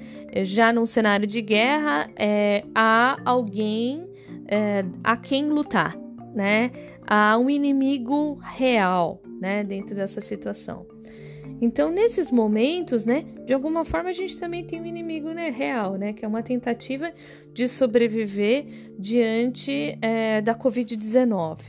[0.44, 4.07] Já num cenário de guerra, é, há alguém
[4.46, 5.96] é, a quem lutar,
[6.35, 6.70] né?
[7.07, 9.62] Há um inimigo real, né?
[9.62, 10.87] Dentro dessa situação.
[11.61, 15.94] Então, nesses momentos, né, de alguma forma a gente também tem um inimigo né, real,
[15.94, 17.12] né, que é uma tentativa
[17.52, 18.66] de sobreviver
[18.98, 21.61] diante é, da Covid-19.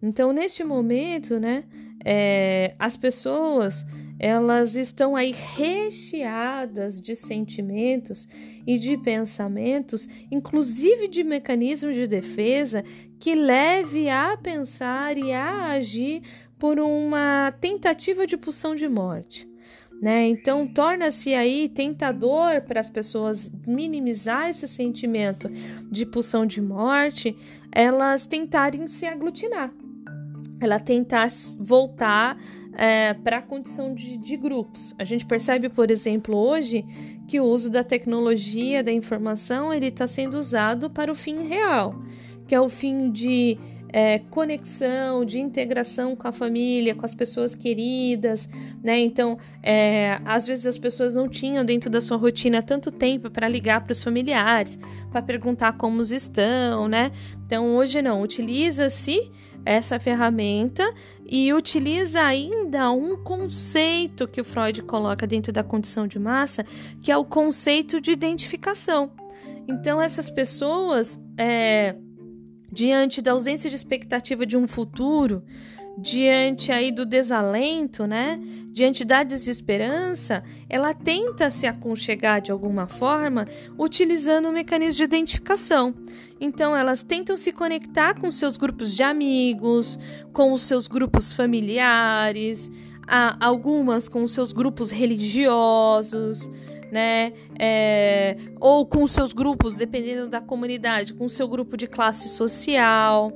[0.00, 1.64] Então, neste momento, né,
[2.04, 3.84] é, as pessoas
[4.18, 8.26] elas estão aí recheadas de sentimentos
[8.66, 12.84] e de pensamentos, inclusive de mecanismos de defesa
[13.20, 16.22] que leve a pensar e a agir
[16.58, 19.48] por uma tentativa de pulsão de morte.
[20.00, 20.28] Né?
[20.28, 25.48] Então, torna-se aí tentador para as pessoas minimizar esse sentimento
[25.90, 27.36] de pulsão de morte,
[27.72, 29.72] elas tentarem se aglutinar,
[30.60, 31.28] ela tentar
[31.58, 32.38] voltar
[32.78, 34.94] é, para a condição de, de grupos.
[34.96, 36.84] A gente percebe, por exemplo, hoje
[37.26, 42.00] que o uso da tecnologia, da informação, ele está sendo usado para o fim real,
[42.46, 43.58] que é o fim de
[43.92, 48.48] é, conexão, de integração com a família, com as pessoas queridas,
[48.82, 48.98] né?
[49.00, 53.48] Então, é, às vezes as pessoas não tinham dentro da sua rotina tanto tempo para
[53.48, 54.78] ligar para os familiares,
[55.10, 57.10] para perguntar como estão, né?
[57.44, 59.30] Então, hoje não, utiliza-se
[59.64, 60.82] essa ferramenta
[61.26, 66.64] e utiliza ainda um conceito que o Freud coloca dentro da condição de massa,
[67.02, 69.12] que é o conceito de identificação.
[69.68, 71.22] Então, essas pessoas.
[71.36, 71.94] É,
[72.70, 75.42] diante da ausência de expectativa de um futuro,
[76.00, 78.40] diante aí do desalento, né?
[78.70, 85.94] Diante da desesperança, ela tenta se aconchegar de alguma forma utilizando o mecanismo de identificação.
[86.40, 89.98] Então, elas tentam se conectar com seus grupos de amigos,
[90.32, 92.70] com os seus grupos familiares,
[93.40, 96.48] algumas com seus grupos religiosos
[96.90, 97.32] né?
[97.58, 103.32] É, ou com seus grupos, dependendo da comunidade, com seu grupo de classe social,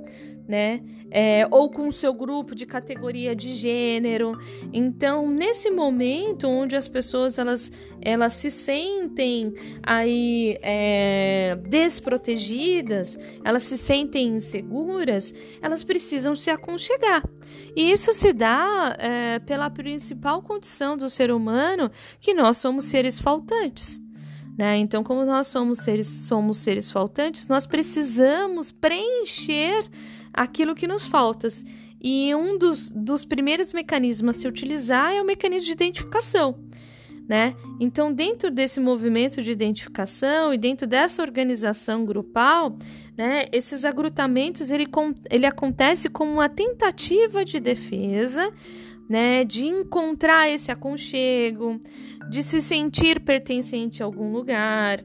[0.52, 0.82] né?
[1.10, 4.38] É, ou com o seu grupo de categoria de gênero.
[4.70, 13.78] Então, nesse momento onde as pessoas elas, elas se sentem aí é, desprotegidas, elas se
[13.78, 17.22] sentem inseguras, elas precisam se aconchegar.
[17.74, 23.18] E isso se dá é, pela principal condição do ser humano, que nós somos seres
[23.18, 24.02] faltantes.
[24.56, 24.76] Né?
[24.76, 29.88] Então, como nós somos seres, somos seres faltantes, nós precisamos preencher
[30.32, 31.48] aquilo que nos falta.
[32.00, 36.58] E um dos, dos primeiros mecanismos a se utilizar é o mecanismo de identificação.
[37.28, 37.54] né?
[37.78, 42.76] Então, dentro desse movimento de identificação e dentro dessa organização grupal,
[43.16, 44.88] né, esses agrupamentos ele,
[45.30, 48.52] ele acontece como uma tentativa de defesa,
[49.08, 51.80] né, de encontrar esse aconchego,
[52.30, 55.04] de se sentir pertencente a algum lugar,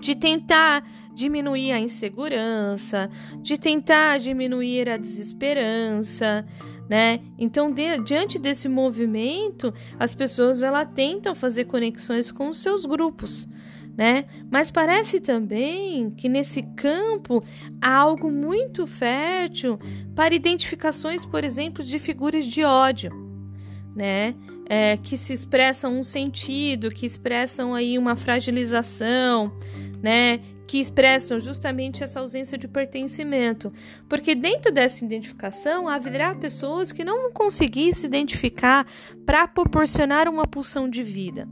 [0.00, 0.84] de tentar
[1.14, 3.08] diminuir a insegurança,
[3.40, 6.44] de tentar diminuir a desesperança,
[6.88, 7.20] né?
[7.38, 13.48] Então, de, diante desse movimento, as pessoas ela tentam fazer conexões com os seus grupos,
[13.96, 14.24] né?
[14.50, 17.42] Mas parece também que nesse campo
[17.80, 19.78] há algo muito fértil
[20.14, 23.10] para identificações, por exemplo, de figuras de ódio,
[23.94, 24.34] né?
[24.68, 29.52] É, que se expressam um sentido, que expressam aí uma fragilização,
[30.02, 30.40] né?
[30.72, 33.70] que expressam justamente essa ausência de pertencimento.
[34.08, 38.86] Porque dentro dessa identificação haverá pessoas que não vão conseguir se identificar
[39.26, 41.46] para proporcionar uma pulsão de vida.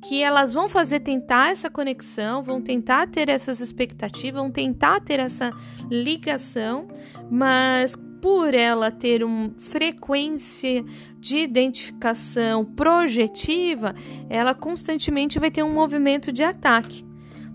[0.00, 5.18] Que elas vão fazer tentar essa conexão, vão tentar ter essas expectativas, vão tentar ter
[5.18, 5.50] essa
[5.90, 6.86] ligação,
[7.28, 10.84] mas por ela ter uma frequência
[11.18, 13.92] de identificação projetiva,
[14.30, 17.10] ela constantemente vai ter um movimento de ataque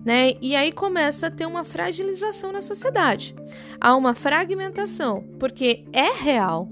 [0.07, 0.37] né?
[0.41, 3.35] E aí começa a ter uma fragilização na sociedade.
[3.77, 6.69] Há uma fragmentação, porque é real,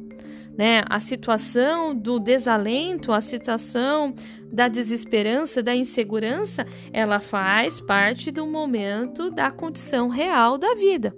[0.57, 0.85] né?
[0.89, 4.15] A situação do desalento, a situação
[4.49, 11.13] da desesperança, da insegurança, ela faz parte do momento da condição real da vida.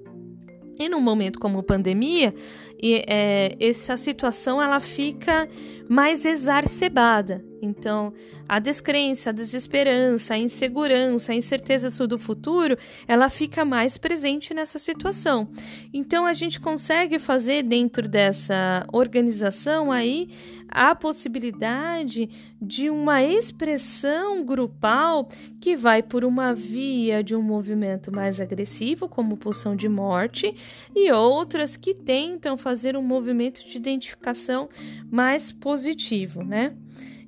[0.80, 2.34] E num momento como pandemia,
[2.82, 5.48] e, é, essa situação ela fica
[5.88, 7.46] mais exacerbada.
[7.62, 8.14] Então,
[8.48, 14.54] a descrença, a desesperança, a insegurança, a incerteza sobre o futuro, ela fica mais presente
[14.54, 15.50] nessa situação.
[15.94, 20.30] Então, a gente consegue fazer dentro dessa organização aí
[20.70, 22.30] a possibilidade
[22.62, 25.30] de uma expressão grupal
[25.62, 30.54] que vai por uma via de um movimento mais agressivo, como pulsão de morte,
[30.96, 34.68] e outras que tentam fazer um movimento de identificação
[35.10, 36.76] mais positivo, né?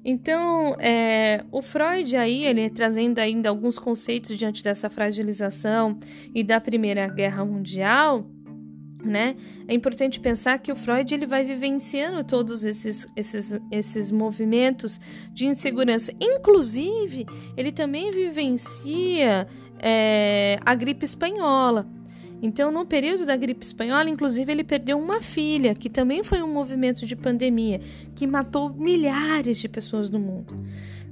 [0.04, 6.00] Então, é, o Freud aí, ele trazendo ainda alguns conceitos diante dessa fragilização
[6.34, 8.26] e da Primeira Guerra Mundial,
[9.04, 9.36] né?
[9.68, 15.00] É importante pensar que o Freud ele vai vivenciando todos esses, esses, esses movimentos
[15.34, 16.14] de insegurança.
[16.20, 19.48] Inclusive, ele também vivencia
[19.80, 21.88] é, a gripe espanhola.
[22.42, 26.54] Então, no período da gripe espanhola, inclusive, ele perdeu uma filha, que também foi um
[26.54, 27.82] movimento de pandemia,
[28.16, 30.56] que matou milhares de pessoas no mundo.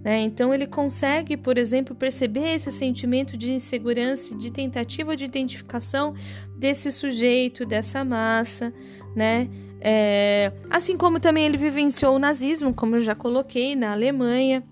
[0.03, 0.21] Né?
[0.21, 6.13] Então, ele consegue, por exemplo, perceber esse sentimento de insegurança, de tentativa de identificação
[6.57, 8.73] desse sujeito, dessa massa,
[9.15, 9.49] né?
[9.79, 14.63] É, assim como também ele vivenciou o nazismo, como eu já coloquei, na Alemanha.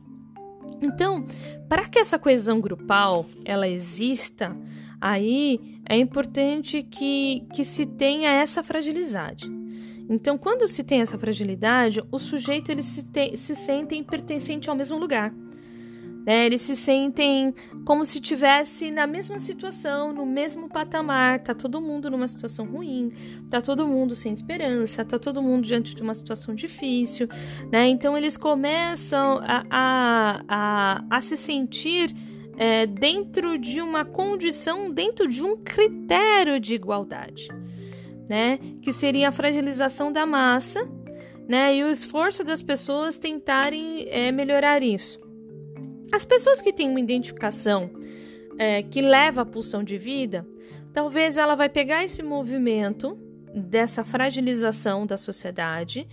[0.81, 1.25] Então,
[1.69, 4.55] para que essa coesão grupal ela exista,
[4.99, 9.51] aí é importante que, que se tenha essa fragilidade.
[10.09, 14.75] Então, quando se tem essa fragilidade, o sujeito ele se, te, se sente pertencente ao
[14.75, 15.33] mesmo lugar.
[16.25, 16.47] Né?
[16.47, 17.53] Eles se sentem
[17.85, 21.39] como se estivesse na mesma situação, no mesmo patamar.
[21.39, 23.11] Tá todo mundo numa situação ruim,
[23.49, 27.27] tá todo mundo sem esperança, tá todo mundo diante de uma situação difícil,
[27.71, 27.87] né?
[27.87, 32.13] Então eles começam a, a, a, a se sentir
[32.57, 37.49] é, dentro de uma condição, dentro de um critério de igualdade,
[38.27, 38.59] né?
[38.81, 40.87] Que seria a fragilização da massa,
[41.47, 41.75] né?
[41.75, 45.19] E o esforço das pessoas tentarem é, melhorar isso.
[46.11, 47.89] As pessoas que têm uma identificação
[48.57, 50.47] é, que leva à pulsão de vida,
[50.93, 53.17] talvez ela vai pegar esse movimento
[53.53, 56.07] dessa fragilização da sociedade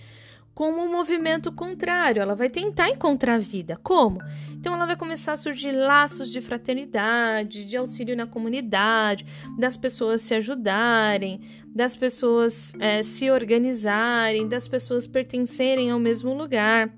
[0.55, 2.21] como um movimento contrário.
[2.21, 3.79] Ela vai tentar encontrar vida.
[3.83, 4.21] Como?
[4.53, 9.27] Então ela vai começar a surgir laços de fraternidade, de auxílio na comunidade,
[9.59, 11.41] das pessoas se ajudarem,
[11.75, 16.93] das pessoas é, se organizarem, das pessoas pertencerem ao mesmo lugar.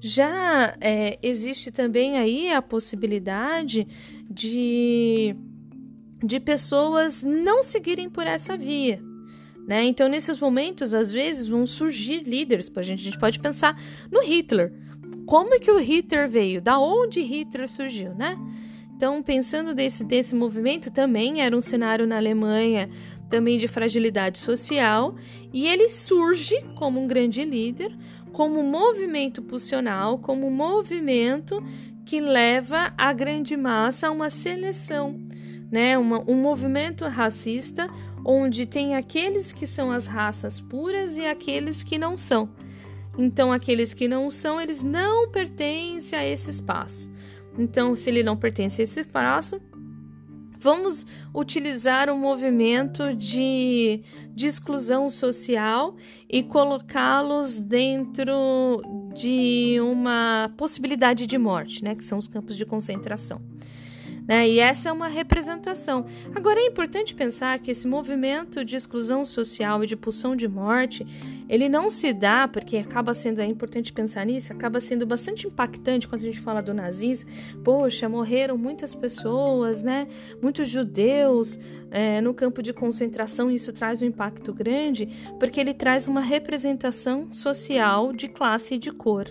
[0.00, 3.86] Já é, existe também aí a possibilidade
[4.28, 5.36] de,
[6.24, 9.11] de pessoas não seguirem por essa via.
[9.66, 9.84] Né?
[9.84, 12.70] Então, nesses momentos, às vezes, vão surgir líderes.
[12.74, 14.72] A gente, a gente pode pensar no Hitler.
[15.24, 16.60] Como é que o Hitler veio?
[16.60, 18.36] Da onde Hitler surgiu, né?
[18.96, 22.88] Então, pensando desse, desse movimento, também era um cenário na Alemanha
[23.28, 25.16] também de fragilidade social,
[25.54, 27.90] e ele surge como um grande líder,
[28.30, 31.62] como movimento pulsional, como movimento
[32.04, 35.18] que leva a grande massa a uma seleção,
[35.70, 35.96] né?
[35.96, 37.88] Uma, um movimento racista
[38.24, 42.50] onde tem aqueles que são as raças puras e aqueles que não são.
[43.18, 47.10] Então, aqueles que não são, eles não pertencem a esse espaço.
[47.58, 49.60] Então, se ele não pertence a esse espaço,
[50.58, 54.00] vamos utilizar o um movimento de,
[54.34, 55.96] de exclusão social
[56.30, 58.80] e colocá-los dentro
[59.12, 63.42] de uma possibilidade de morte, né, que são os campos de concentração.
[64.26, 64.48] Né?
[64.48, 66.06] E essa é uma representação.
[66.34, 71.06] Agora é importante pensar que esse movimento de exclusão social e de pulsão de morte,
[71.48, 76.06] ele não se dá, porque acaba sendo, é importante pensar nisso, acaba sendo bastante impactante
[76.06, 77.30] quando a gente fala do nazismo.
[77.64, 80.06] Poxa, morreram muitas pessoas, né?
[80.40, 81.58] Muitos judeus
[81.90, 85.08] é, no campo de concentração, e isso traz um impacto grande,
[85.38, 89.26] porque ele traz uma representação social de classe e de cor.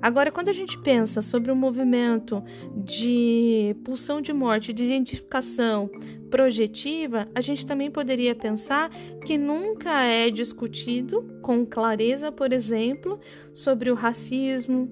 [0.00, 2.42] Agora, quando a gente pensa sobre o movimento
[2.76, 5.90] de pulsão de morte, de identificação
[6.30, 8.90] projetiva, a gente também poderia pensar
[9.24, 13.18] que nunca é discutido com clareza, por exemplo,
[13.52, 14.90] sobre o racismo,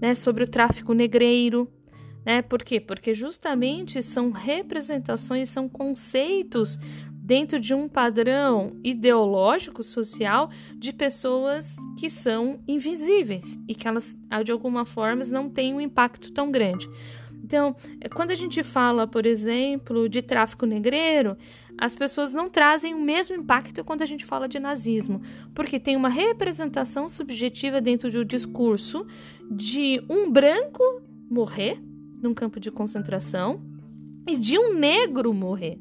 [0.00, 1.70] né, sobre o tráfico negreiro,
[2.26, 2.42] né?
[2.42, 2.80] Por quê?
[2.80, 6.76] Porque justamente são representações, são conceitos
[7.26, 14.52] dentro de um padrão ideológico social de pessoas que são invisíveis e que elas de
[14.52, 16.88] alguma forma não têm um impacto tão grande.
[17.42, 17.74] Então,
[18.14, 21.36] quando a gente fala, por exemplo, de tráfico negreiro,
[21.76, 25.20] as pessoas não trazem o mesmo impacto quando a gente fala de nazismo,
[25.52, 29.04] porque tem uma representação subjetiva dentro do discurso
[29.50, 30.82] de um branco
[31.28, 31.82] morrer
[32.22, 33.60] num campo de concentração
[34.28, 35.76] e de um negro morrer.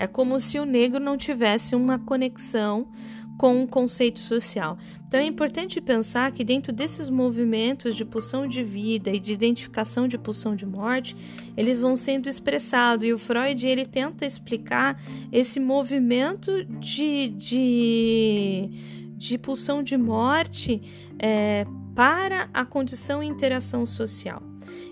[0.00, 2.88] É como se o negro não tivesse uma conexão
[3.36, 4.78] com o conceito social.
[5.06, 10.08] Então é importante pensar que dentro desses movimentos de pulsão de vida e de identificação
[10.08, 11.14] de pulsão de morte,
[11.54, 14.98] eles vão sendo expressados e o Freud ele tenta explicar
[15.30, 18.70] esse movimento de, de,
[19.18, 20.80] de pulsão de morte
[21.18, 24.49] é, para a condição e interação social.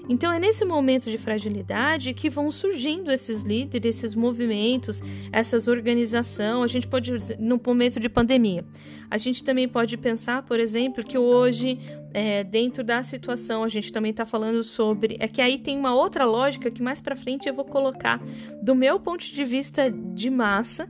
[0.09, 6.65] Então é nesse momento de fragilidade que vão surgindo esses líderes, esses movimentos, essas organizações.
[6.65, 8.65] A gente pode, no momento de pandemia,
[9.11, 11.79] a gente também pode pensar, por exemplo, que hoje,
[12.15, 15.17] é, dentro da situação, a gente também está falando sobre.
[15.21, 18.21] É que aí tem uma outra lógica que mais para frente eu vou colocar
[18.63, 20.89] do meu ponto de vista de massa.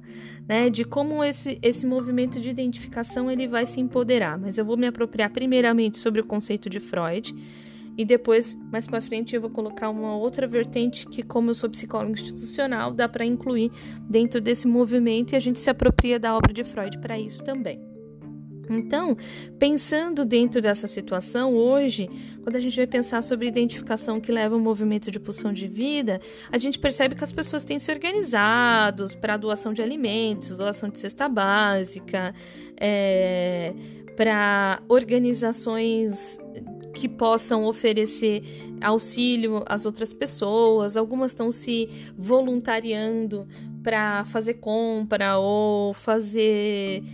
[0.49, 4.79] Né, de como esse, esse movimento de identificação ele vai se empoderar, mas eu vou
[4.79, 7.35] me apropriar primeiramente sobre o conceito de Freud,
[7.99, 11.69] e depois, mais para frente, eu vou colocar uma outra vertente que, como eu sou
[11.69, 13.73] psicólogo institucional, dá para incluir
[14.09, 17.83] dentro desse movimento e a gente se apropria da obra de Freud para isso também.
[18.71, 19.17] Então,
[19.59, 22.09] pensando dentro dessa situação, hoje,
[22.43, 26.21] quando a gente vai pensar sobre identificação que leva ao movimento de pulsão de vida,
[26.53, 30.99] a gente percebe que as pessoas têm se organizados para doação de alimentos, doação de
[30.99, 32.35] cesta básica,
[32.79, 33.73] é,
[34.17, 36.39] para organizações
[36.99, 38.43] que possam oferecer
[38.81, 43.47] auxílio às outras pessoas, algumas estão se voluntariando
[43.85, 47.05] para fazer compra ou fazer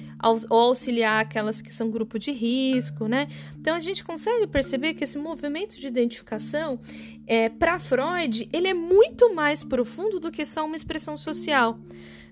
[0.49, 3.28] ou auxiliar aquelas que são grupo de risco, né?
[3.61, 6.80] Então a gente consegue perceber que esse movimento de identificação,
[7.26, 11.78] é, para Freud, ele é muito mais profundo do que só uma expressão social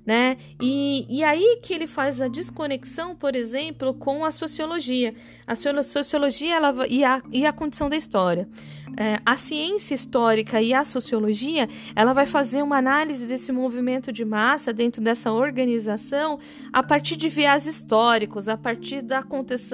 [0.05, 0.37] né?
[0.61, 5.15] E, e aí que ele faz a desconexão, por exemplo, com a sociologia.
[5.47, 8.49] A sociologia ela, e, a, e a condição da história.
[8.97, 14.25] É, a ciência histórica e a sociologia, ela vai fazer uma análise desse movimento de
[14.25, 16.39] massa dentro dessa organização
[16.73, 19.25] a partir de viés históricos, a partir da,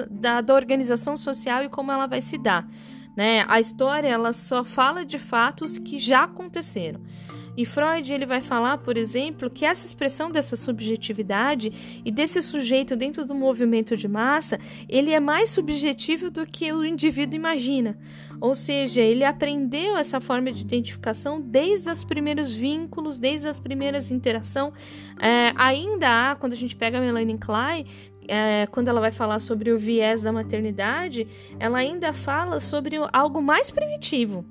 [0.09, 2.67] da, da organização social e como ela vai se dar.
[3.15, 3.43] Né?
[3.49, 7.01] A história ela só fala de fatos que já aconteceram.
[7.55, 12.95] E Freud ele vai falar, por exemplo, que essa expressão dessa subjetividade e desse sujeito
[12.95, 17.97] dentro do movimento de massa, ele é mais subjetivo do que o indivíduo imagina.
[18.41, 24.11] Ou seja, ele aprendeu essa forma de identificação desde os primeiros vínculos, desde as primeiras
[24.11, 24.73] interações.
[25.19, 27.85] É, ainda há, quando a gente pega a Melanie Klein,
[28.29, 31.27] é, quando ela vai falar sobre o viés da maternidade,
[31.59, 34.45] ela ainda fala sobre algo mais primitivo,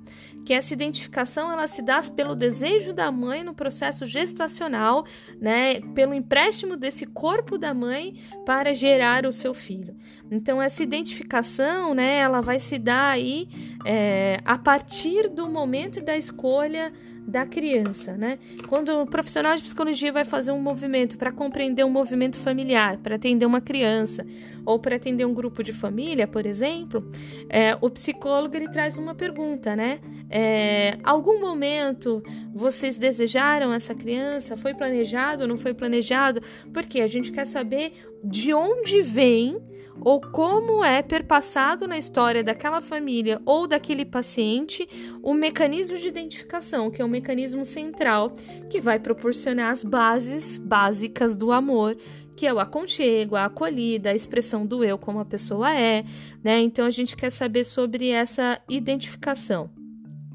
[0.45, 5.05] que essa identificação ela se dá pelo desejo da mãe no processo gestacional,
[5.39, 9.95] né, pelo empréstimo desse corpo da mãe para gerar o seu filho.
[10.29, 13.47] Então essa identificação, né, ela vai se dar aí
[13.85, 16.91] é, a partir do momento da escolha
[17.29, 18.39] da criança, né?
[18.67, 23.15] Quando o profissional de psicologia vai fazer um movimento para compreender um movimento familiar, para
[23.15, 24.25] atender uma criança
[24.65, 27.09] ou para atender um grupo de família, por exemplo,
[27.49, 29.99] é, o psicólogo ele traz uma pergunta, né?
[30.29, 32.21] É, algum momento
[32.53, 34.57] vocês desejaram essa criança?
[34.57, 35.47] Foi planejado?
[35.47, 36.41] Não foi planejado?
[36.73, 39.57] Porque a gente quer saber de onde vem
[40.01, 44.87] ou como é perpassado na história daquela família ou daquele paciente
[45.21, 48.33] o mecanismo de identificação, que é o mecanismo central
[48.69, 51.97] que vai proporcionar as bases básicas do amor,
[52.35, 56.05] que é o aconchego, a acolhida, a expressão do eu como a pessoa é,
[56.43, 56.61] né?
[56.61, 59.78] Então a gente quer saber sobre essa identificação.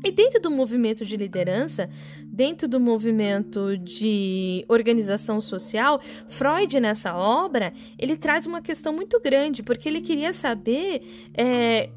[0.05, 1.89] E dentro do movimento de liderança,
[2.25, 5.99] dentro do movimento de organização social,
[6.29, 11.89] Freud nessa obra ele traz uma questão muito grande porque ele queria saber é,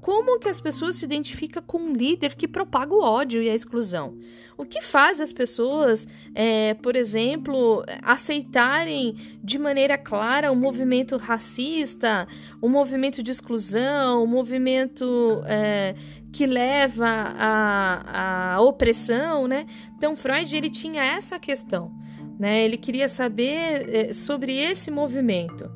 [0.00, 3.54] como que as pessoas se identificam com um líder que propaga o ódio e a
[3.54, 4.16] exclusão.
[4.58, 6.04] O que faz as pessoas,
[6.34, 12.26] é, por exemplo, aceitarem de maneira clara o um movimento racista,
[12.60, 15.94] o um movimento de exclusão, o um movimento é,
[16.32, 19.66] que leva à, à opressão, né?
[19.96, 21.92] Então Freud ele tinha essa questão,
[22.38, 22.64] né?
[22.64, 25.70] Ele queria saber é, sobre esse movimento.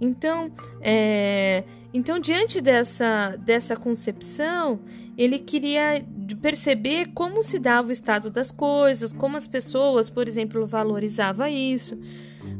[0.00, 4.80] Então, é, então diante dessa, dessa concepção,
[5.16, 6.04] ele queria
[6.40, 11.98] perceber como se dava o estado das coisas, como as pessoas, por exemplo, valorizavam isso.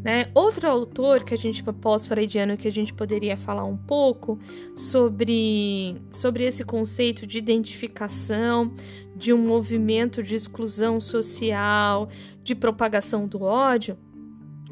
[0.03, 0.31] Né?
[0.35, 4.39] Outro autor que a gente pós-freudiano que a gente poderia falar um pouco
[4.75, 8.73] sobre, sobre esse conceito de identificação
[9.15, 12.09] de um movimento de exclusão social,
[12.43, 13.99] de propagação do ódio,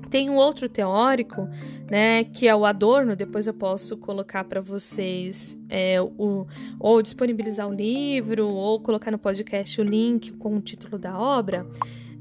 [0.09, 1.49] tem um outro teórico,
[1.91, 3.14] né, que é o Adorno.
[3.14, 6.47] Depois eu posso colocar para vocês é, o,
[6.81, 11.66] ou disponibilizar o livro ou colocar no podcast o link com o título da obra.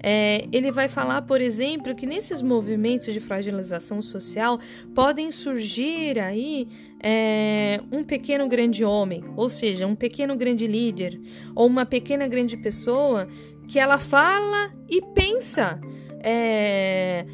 [0.02, 4.60] É, ele vai falar, por exemplo, que nesses movimentos de fragilização social
[4.94, 6.68] podem surgir aí
[7.02, 11.20] é, um pequeno grande homem, ou seja, um pequeno grande líder,
[11.56, 13.28] ou uma pequena grande pessoa
[13.68, 15.80] que ela fala e pensa
[16.22, 17.26] é,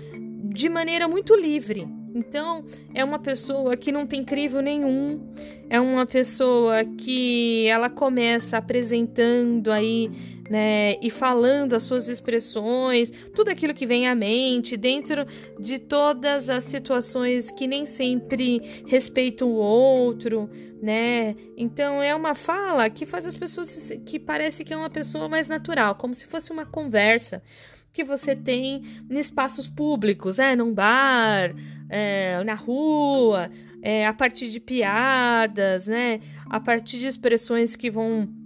[0.46, 1.88] de maneira muito livre.
[2.16, 5.20] Então, é uma pessoa que não tem crivo nenhum,
[5.68, 10.12] é uma pessoa que ela começa apresentando aí,
[10.54, 15.26] né, e falando as suas expressões, tudo aquilo que vem à mente, dentro
[15.60, 20.48] de todas as situações que nem sempre respeitam o outro,
[20.80, 21.36] né?
[21.58, 25.48] Então, é uma fala que faz as pessoas que parece que é uma pessoa mais
[25.48, 27.42] natural, como se fosse uma conversa
[27.92, 31.56] que você tem em espaços públicos, é, num bar,
[31.90, 33.50] é, na rua,
[33.82, 36.20] é, a partir de piadas, né?
[36.46, 38.43] A partir de expressões que vão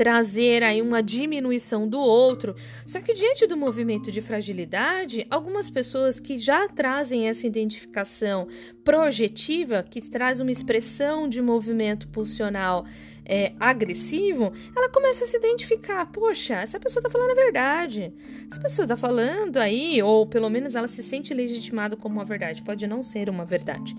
[0.00, 2.56] trazer aí uma diminuição do outro.
[2.86, 8.48] Só que diante do movimento de fragilidade, algumas pessoas que já trazem essa identificação
[8.82, 12.86] projetiva, que traz uma expressão de movimento pulsional
[13.30, 16.04] é, agressivo, ela começa a se identificar.
[16.06, 18.12] Poxa, essa pessoa está falando a verdade.
[18.50, 22.60] Essa pessoa está falando aí, ou pelo menos ela se sente legitimada como uma verdade.
[22.60, 23.94] Pode não ser uma verdade.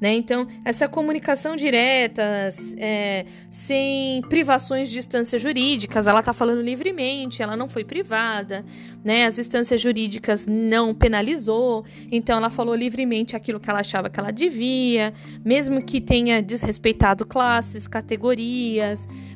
[0.00, 0.14] Né?
[0.14, 7.56] Então, essa comunicação direta, é, sem privações de instâncias jurídicas, ela está falando livremente, ela
[7.56, 8.64] não foi privada,
[9.04, 9.26] né?
[9.26, 14.32] As instâncias jurídicas não penalizou, então ela falou livremente aquilo que ela achava que ela
[14.32, 15.14] devia,
[15.44, 18.71] mesmo que tenha desrespeitado classes, categorias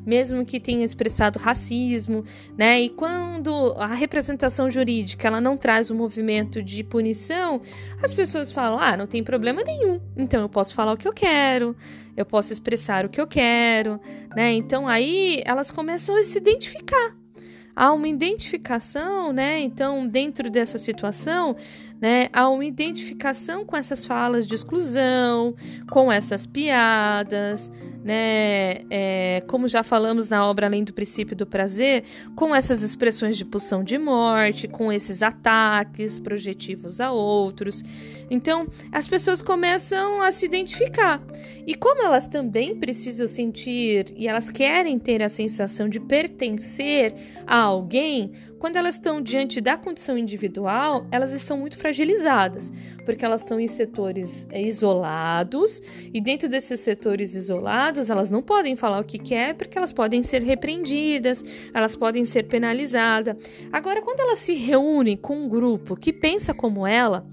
[0.05, 2.24] mesmo que tenha expressado racismo,
[2.57, 2.80] né?
[2.82, 7.61] E quando a representação jurídica ela não traz o um movimento de punição,
[8.03, 10.01] as pessoas falam: "Ah, não tem problema nenhum.
[10.16, 11.76] Então eu posso falar o que eu quero,
[12.16, 14.01] eu posso expressar o que eu quero",
[14.34, 14.53] né?
[14.53, 17.14] Então aí elas começam a se identificar.
[17.78, 19.61] Há uma identificação, né?
[19.61, 21.55] Então, dentro dessa situação,
[22.01, 22.29] né?
[22.33, 25.55] Há uma identificação com essas falas de exclusão,
[25.91, 27.71] com essas piadas,
[28.05, 28.83] né?
[28.91, 33.45] É, como já falamos na obra Além do Princípio do Prazer, com essas expressões de
[33.45, 37.83] pulsão de morte, com esses ataques projetivos a outros.
[38.31, 41.21] Então, as pessoas começam a se identificar.
[41.67, 47.15] E como elas também precisam sentir e elas querem ter a sensação de pertencer
[47.47, 52.73] a alguém, quando elas estão diante da condição individual, elas estão muito fragilizadas,
[53.05, 55.81] porque elas estão em setores é, isolados,
[56.13, 60.23] e dentro desses setores isolados, elas não podem falar o que quer, porque elas podem
[60.23, 61.45] ser repreendidas,
[61.75, 63.37] elas podem ser penalizadas.
[63.73, 67.27] Agora, quando elas se reúnem com um grupo que pensa como ela,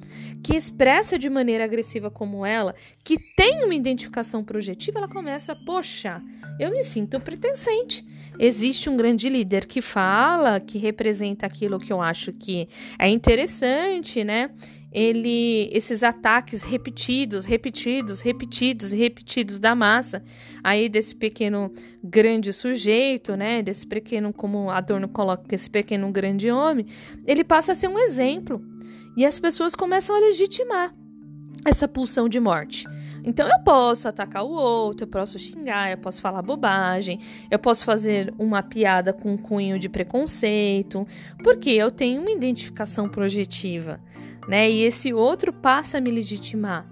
[0.43, 6.21] que expressa de maneira agressiva como ela, que tem uma identificação projetiva, ela começa, poxa,
[6.59, 8.05] eu me sinto pertencente.
[8.39, 12.67] Existe um grande líder que fala, que representa aquilo que eu acho que
[12.97, 14.49] é interessante, né?
[14.91, 20.23] Ele, esses ataques repetidos, repetidos, repetidos repetidos da massa,
[20.63, 21.71] aí desse pequeno
[22.03, 23.63] grande sujeito, né?
[23.63, 26.85] Desse pequeno, como Adorno coloca, esse pequeno grande homem,
[27.25, 28.61] ele passa a ser um exemplo
[29.17, 30.93] e as pessoas começam a legitimar
[31.65, 32.85] essa pulsão de morte.
[33.23, 37.19] Então eu posso atacar o outro, eu posso xingar, eu posso falar bobagem,
[37.49, 41.07] eu posso fazer uma piada com um cunho de preconceito,
[41.41, 43.99] porque eu tenho uma identificação projetiva,
[44.47, 44.69] né?
[44.69, 46.85] E esse outro passa a me legitimar,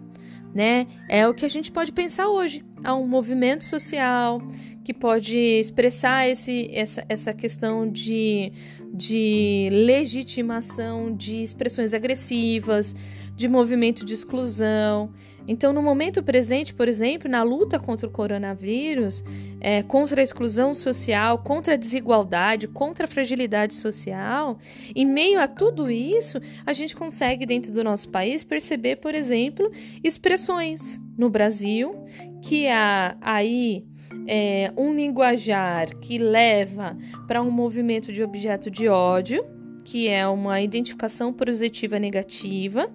[0.54, 0.88] né?
[1.10, 2.64] É o que a gente pode pensar hoje.
[2.84, 4.42] Há um movimento social
[4.84, 8.52] que pode expressar esse, essa, essa questão de,
[8.94, 12.96] de legitimação de expressões agressivas,
[13.36, 15.12] de movimento de exclusão.
[15.48, 19.24] Então, no momento presente, por exemplo, na luta contra o coronavírus,
[19.60, 24.58] é, contra a exclusão social, contra a desigualdade, contra a fragilidade social,
[24.96, 29.72] em meio a tudo isso, a gente consegue, dentro do nosso país, perceber, por exemplo,
[30.04, 32.06] expressões no Brasil
[32.42, 33.86] que há aí
[34.28, 39.46] é, um linguajar que leva para um movimento de objeto de ódio,
[39.84, 42.90] que é uma identificação positiva negativa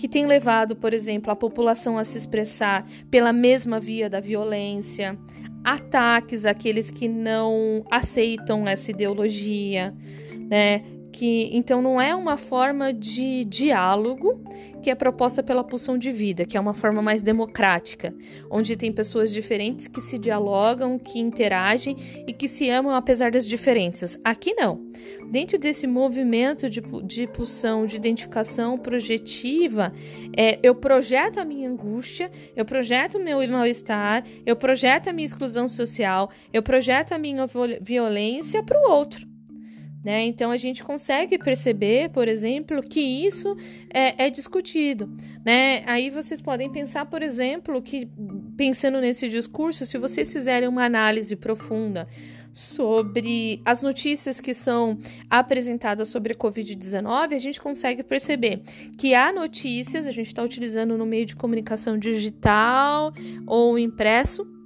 [0.00, 5.18] que tem levado, por exemplo, a população a se expressar pela mesma via da violência,
[5.62, 9.94] ataques àqueles que não aceitam essa ideologia,
[10.48, 10.82] né?
[11.12, 14.42] Que então não é uma forma de diálogo
[14.80, 18.14] que é proposta pela pulsão de vida, que é uma forma mais democrática,
[18.50, 21.94] onde tem pessoas diferentes que se dialogam, que interagem
[22.26, 24.18] e que se amam apesar das diferenças.
[24.24, 24.80] Aqui não.
[25.30, 29.92] Dentro desse movimento de, de pulsão, de identificação projetiva,
[30.36, 35.26] é, eu projeto a minha angústia, eu projeto o meu mal-estar, eu projeto a minha
[35.26, 37.46] exclusão social, eu projeto a minha
[37.80, 39.29] violência para o outro.
[40.02, 40.24] Né?
[40.24, 43.54] Então a gente consegue perceber, por exemplo, que isso
[43.92, 45.10] é, é, discutido.
[45.44, 45.82] Né?
[45.86, 48.08] Aí vocês podem pensar, por exemplo, que
[48.56, 52.08] pensando nesse discurso, se vocês fizerem uma análise profunda
[52.52, 54.98] sobre as notícias que são
[55.28, 58.62] apresentadas sobre a Covid-19, a gente consegue perceber
[58.98, 63.12] que há notícias, a gente está utilizando no meio de comunicação digital
[63.46, 64.59] ou impresso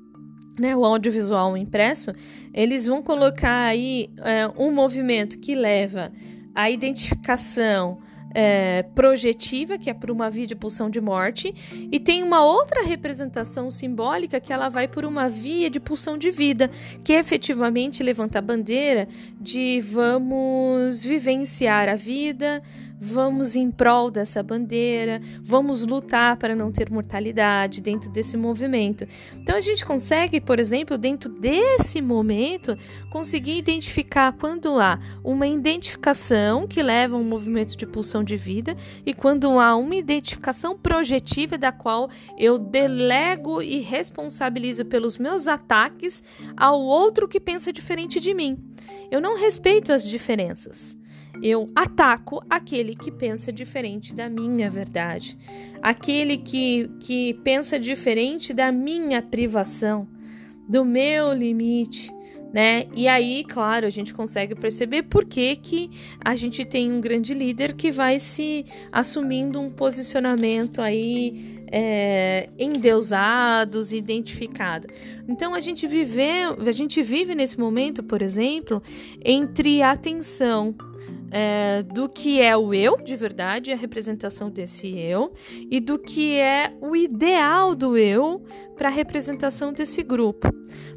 [0.59, 2.13] né, o audiovisual impresso,
[2.53, 6.13] eles vão colocar aí é, um movimento que leva
[6.55, 7.99] à identificação
[8.35, 11.55] é, projetiva, que é por uma via de pulsão de morte,
[11.91, 16.31] e tem uma outra representação simbólica que ela vai por uma via de pulsão de
[16.31, 16.69] vida,
[17.05, 19.09] que efetivamente levanta a bandeira
[19.41, 22.61] de vamos vivenciar a vida,
[23.05, 29.07] vamos em prol dessa bandeira, vamos lutar para não ter mortalidade dentro desse movimento.
[29.35, 32.77] Então a gente consegue, por exemplo, dentro desse momento,
[33.11, 38.75] conseguir identificar quando há uma identificação que leva a um movimento de pulsão de vida
[39.05, 46.23] e quando há uma identificação projetiva da qual eu delego e responsabilizo pelos meus ataques
[46.57, 48.57] ao outro que pensa diferente de mim.
[49.11, 50.97] Eu não respeito as diferenças.
[51.47, 55.37] Eu ataco aquele que pensa diferente da minha verdade,
[55.83, 60.09] aquele que, que pensa diferente da minha privação,
[60.67, 62.11] do meu limite,
[62.51, 62.87] né?
[62.95, 65.91] E aí, claro, a gente consegue perceber por que, que
[66.25, 73.93] a gente tem um grande líder que vai se assumindo um posicionamento aí é, endeusados,
[73.93, 74.89] identificado.
[75.29, 76.23] Então a gente vive,
[76.67, 78.83] a gente vive nesse momento, por exemplo,
[79.23, 80.75] entre atenção
[81.37, 85.33] é, do que é o eu de verdade, a representação desse eu,
[85.69, 88.41] e do que é o ideal do eu
[88.77, 90.49] para a representação desse grupo.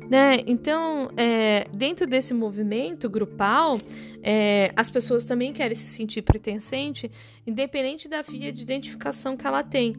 [0.08, 0.38] Né?
[0.46, 3.80] Então, é, dentro desse movimento grupal,
[4.22, 7.12] é, as pessoas também querem se sentir pertencente,
[7.46, 9.98] independente da via de identificação que ela tem.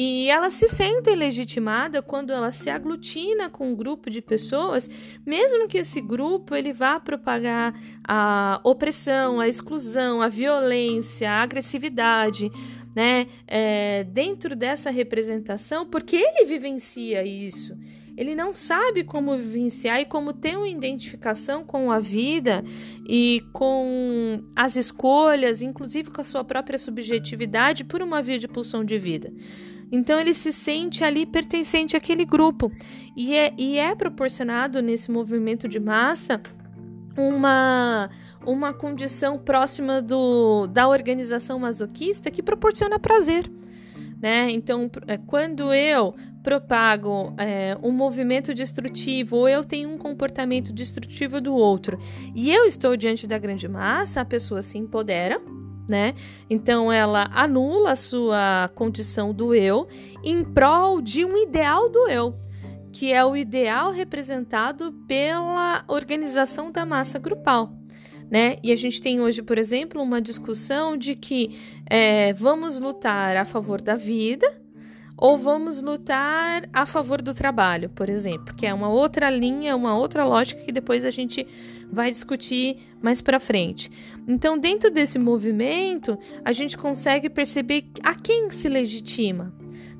[0.00, 4.88] E ela se sente legitimada quando ela se aglutina com um grupo de pessoas,
[5.26, 7.74] mesmo que esse grupo ele vá propagar
[8.06, 12.48] a opressão, a exclusão, a violência, a agressividade,
[12.94, 13.26] né?
[13.44, 17.76] É, dentro dessa representação, porque ele vivencia isso.
[18.16, 22.62] Ele não sabe como vivenciar e como ter uma identificação com a vida
[23.04, 28.84] e com as escolhas, inclusive com a sua própria subjetividade, por uma via de pulsão
[28.84, 29.32] de vida.
[29.90, 32.70] Então ele se sente ali pertencente àquele grupo.
[33.16, 36.40] E é, e é proporcionado nesse movimento de massa
[37.16, 38.10] uma
[38.46, 43.50] uma condição próxima do, da organização masoquista que proporciona prazer.
[44.20, 44.50] Né?
[44.50, 51.40] Então, é, quando eu propago é, um movimento destrutivo ou eu tenho um comportamento destrutivo
[51.40, 51.98] do outro
[52.34, 55.40] e eu estou diante da grande massa, a pessoa se empodera,
[55.88, 56.14] né?
[56.48, 59.88] Então ela anula a sua condição do eu
[60.22, 62.34] em prol de um ideal do eu,
[62.92, 67.72] que é o ideal representado pela organização da massa grupal.
[68.30, 68.58] Né?
[68.62, 71.58] E a gente tem hoje, por exemplo, uma discussão de que
[71.88, 74.46] é, vamos lutar a favor da vida
[75.18, 79.98] ou vamos lutar a favor do trabalho, por exemplo, que é uma outra linha, uma
[79.98, 81.44] outra lógica que depois a gente
[81.90, 83.90] vai discutir mais para frente.
[84.28, 89.52] Então, dentro desse movimento, a gente consegue perceber a quem se legitima.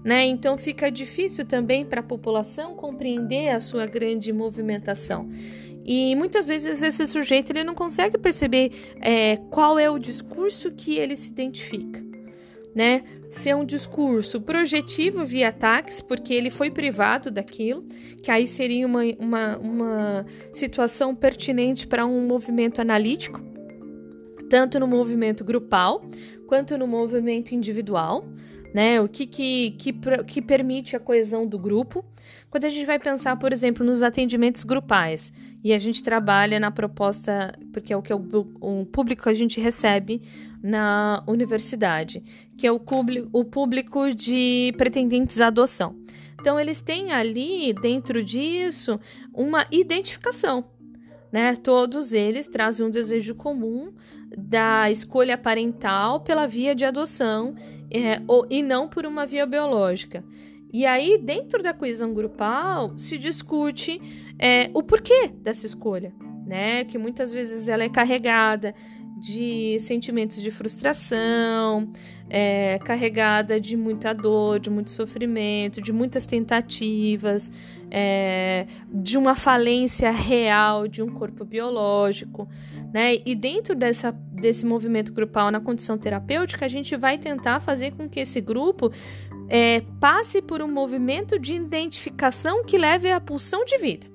[0.04, 0.26] Né?
[0.26, 5.28] Então fica difícil também para a população compreender a sua grande movimentação.
[5.84, 10.96] E muitas vezes esse sujeito ele não consegue perceber é, qual é o discurso que
[10.96, 12.07] ele se identifica
[12.78, 13.02] né?
[13.28, 17.82] Ser um discurso projetivo via ataques, porque ele foi privado daquilo,
[18.22, 23.40] que aí seria uma, uma, uma situação pertinente para um movimento analítico,
[24.48, 26.08] tanto no movimento grupal
[26.46, 28.24] quanto no movimento individual,
[28.72, 29.00] né?
[29.00, 29.92] O que, que, que,
[30.24, 32.04] que permite a coesão do grupo.
[32.50, 35.32] Quando a gente vai pensar, por exemplo, nos atendimentos grupais,
[35.62, 38.24] e a gente trabalha na proposta, porque é o que o,
[38.60, 40.22] o público a gente recebe
[40.62, 42.22] na universidade,
[42.56, 42.80] que é o,
[43.32, 45.96] o público de pretendentes à adoção.
[46.40, 48.98] Então, eles têm ali, dentro disso,
[49.34, 50.64] uma identificação.
[51.30, 51.54] Né?
[51.56, 53.92] Todos eles trazem um desejo comum
[54.36, 57.54] da escolha parental pela via de adoção
[57.90, 60.24] é, ou, e não por uma via biológica.
[60.72, 64.00] E aí, dentro da coesão grupal, se discute
[64.38, 66.12] é, o porquê dessa escolha,
[66.46, 66.84] né?
[66.84, 68.74] Que muitas vezes ela é carregada
[69.18, 71.90] de sentimentos de frustração,
[72.30, 77.50] é, carregada de muita dor, de muito sofrimento, de muitas tentativas,
[77.90, 82.48] é, de uma falência real de um corpo biológico.
[82.92, 83.16] Né?
[83.26, 88.08] E dentro dessa, desse movimento grupal na condição terapêutica, a gente vai tentar fazer com
[88.08, 88.92] que esse grupo
[89.48, 94.06] é, passe por um movimento de identificação que leve à pulsão de vida.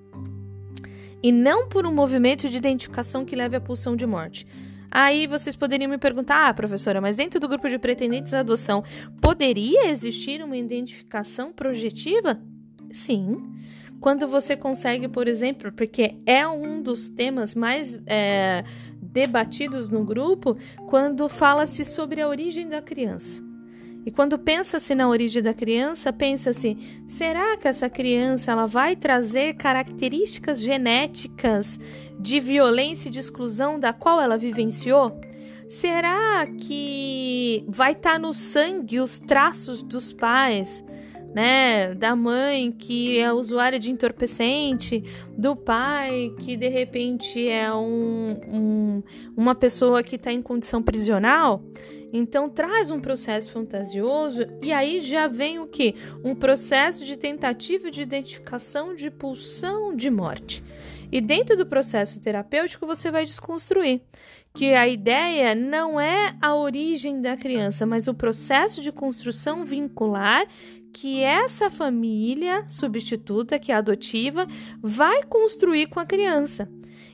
[1.22, 4.46] E não por um movimento de identificação que leve à pulsão de morte.
[4.92, 8.84] Aí vocês poderiam me perguntar, ah, professora, mas dentro do grupo de pretendentes à adoção
[9.20, 12.40] poderia existir uma identificação projetiva?
[12.92, 13.42] Sim.
[14.00, 18.64] Quando você consegue, por exemplo, porque é um dos temas mais é,
[19.02, 20.56] debatidos no grupo,
[20.90, 23.42] quando fala-se sobre a origem da criança.
[24.06, 26.78] E quando pensa-se na origem da criança, pensa-se:
[27.08, 31.80] será que essa criança ela vai trazer características genéticas
[32.20, 35.20] de violência e de exclusão da qual ela vivenciou?
[35.70, 40.84] Será que vai estar tá no sangue os traços dos pais,
[41.34, 41.96] né?
[41.96, 45.04] Da mãe que é usuária de entorpecente,
[45.38, 49.04] do pai que de repente é um, um
[49.36, 51.64] uma pessoa que está em condição prisional?
[52.16, 55.96] Então traz um processo fantasioso e aí já vem o que?
[56.24, 60.64] Um processo de tentativa de identificação de pulsão de morte.
[61.12, 64.02] E dentro do processo terapêutico você vai desconstruir
[64.54, 70.46] que a ideia não é a origem da criança, mas o processo de construção vincular
[70.94, 74.48] que essa família substituta, que é adotiva,
[74.80, 76.70] vai construir com a criança.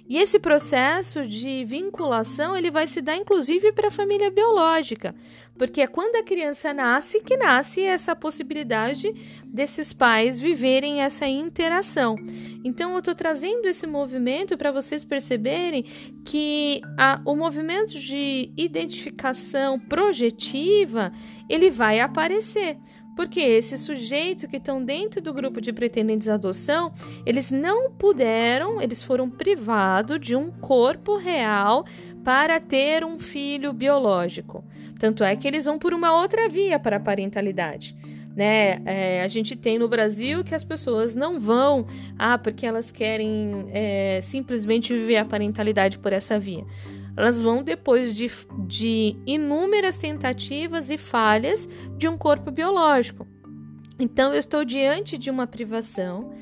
[0.10, 5.14] E esse processo de vinculação ele vai se dar inclusive para a família biológica,
[5.56, 9.14] porque é quando a criança nasce que nasce essa possibilidade
[9.46, 12.16] desses pais viverem essa interação.
[12.64, 15.84] Então, eu estou trazendo esse movimento para vocês perceberem
[16.26, 21.12] que a, o movimento de identificação projetiva
[21.50, 22.78] ele vai aparecer
[23.20, 26.94] porque esses sujeitos que estão dentro do grupo de pretendentes à adoção,
[27.26, 31.86] eles não puderam, eles foram privados de um corpo real
[32.24, 34.64] para ter um filho biológico.
[34.98, 37.94] Tanto é que eles vão por uma outra via para a parentalidade.
[38.34, 38.82] Né?
[38.86, 43.68] É, a gente tem no Brasil que as pessoas não vão, ah, porque elas querem
[43.74, 46.64] é, simplesmente viver a parentalidade por essa via
[47.16, 48.32] elas vão depois de,
[48.68, 53.28] de inúmeras tentativas e falhas de um corpo biológico.
[54.00, 56.34] Então, eu estou diante de uma privação,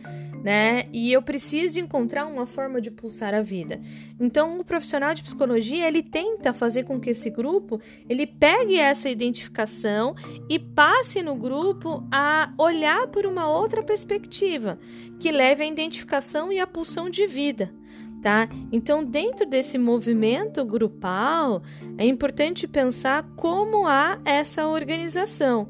[0.44, 0.88] né?
[0.94, 3.82] E eu preciso encontrar uma forma de pulsar a vida.
[4.20, 9.10] Então, o profissional de psicologia, ele tenta fazer com que esse grupo, ele pegue essa
[9.10, 10.16] identificação
[10.48, 14.78] e passe no grupo a olhar por uma outra perspectiva,
[15.20, 17.74] que leve à identificação e à pulsão de vida
[18.22, 18.50] tá?
[18.72, 21.62] Então, dentro desse movimento grupal,
[21.98, 25.68] é importante pensar como há essa organização,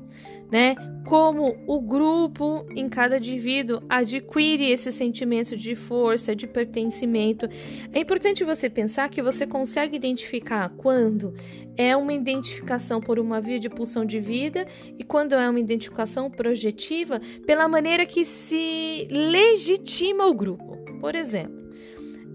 [0.51, 0.75] né?
[1.05, 7.47] Como o grupo em cada indivíduo adquire esse sentimento de força, de pertencimento.
[7.93, 11.33] É importante você pensar que você consegue identificar quando
[11.77, 14.67] é uma identificação por uma via de pulsão de vida
[14.97, 20.75] e quando é uma identificação projetiva pela maneira que se legitima o grupo.
[20.99, 21.56] Por exemplo,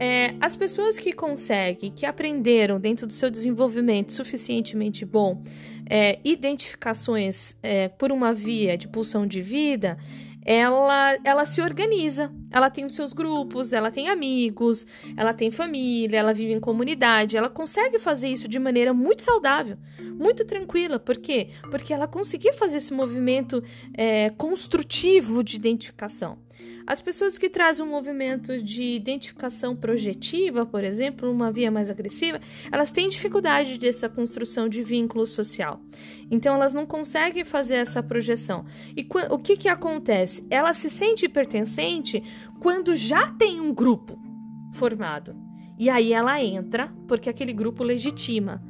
[0.02, 5.40] é, as pessoas que conseguem, que aprenderam dentro do seu desenvolvimento suficientemente bom,
[5.88, 9.96] é, identificações é, por uma via de pulsão de vida,
[10.44, 12.32] ela, ela se organiza.
[12.50, 14.84] Ela tem os seus grupos, ela tem amigos,
[15.16, 17.36] ela tem família, ela vive em comunidade.
[17.36, 19.78] Ela consegue fazer isso de maneira muito saudável,
[20.18, 20.98] muito tranquila.
[20.98, 21.50] Por quê?
[21.70, 23.62] Porque ela conseguiu fazer esse movimento
[23.94, 26.38] é, construtivo de identificação.
[26.86, 32.40] As pessoas que trazem um movimento de identificação projetiva, por exemplo, uma via mais agressiva,
[32.70, 35.80] elas têm dificuldade dessa construção de vínculo social.
[36.30, 38.64] Então, elas não conseguem fazer essa projeção.
[38.96, 40.46] E o que, que acontece?
[40.50, 42.22] Ela se sente pertencente
[42.60, 44.18] quando já tem um grupo
[44.72, 45.36] formado.
[45.78, 48.62] E aí ela entra porque aquele grupo legitima.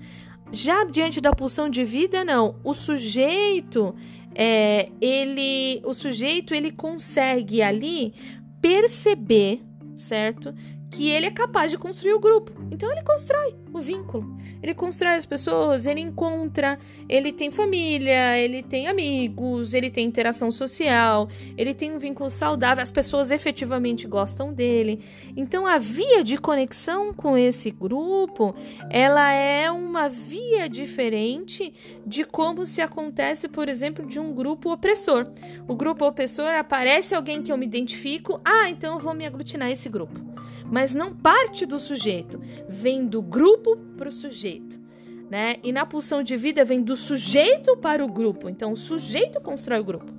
[0.50, 2.60] Já diante da pulsão de vida, não.
[2.62, 3.94] O sujeito
[4.34, 8.14] é, ele, o sujeito ele consegue ali
[8.60, 9.60] perceber,
[9.96, 10.54] certo?
[10.93, 12.53] Que ele é capaz de construir o grupo.
[12.70, 14.36] Então ele constrói o vínculo.
[14.62, 16.78] Ele constrói as pessoas, ele encontra,
[17.09, 22.80] ele tem família, ele tem amigos, ele tem interação social, ele tem um vínculo saudável,
[22.80, 25.01] as pessoas efetivamente gostam dele.
[25.36, 28.55] Então a via de conexão com esse grupo,
[28.88, 31.72] ela é uma via diferente
[32.07, 35.26] de como se acontece, por exemplo, de um grupo opressor.
[35.66, 39.68] O grupo opressor aparece alguém que eu me identifico, ah, então eu vou me aglutinar
[39.68, 40.20] a esse grupo.
[40.72, 44.80] Mas não parte do sujeito, vem do grupo para o sujeito.
[45.30, 45.56] Né?
[45.62, 48.48] E na pulsão de vida vem do sujeito para o grupo.
[48.48, 50.10] Então, o sujeito constrói o grupo.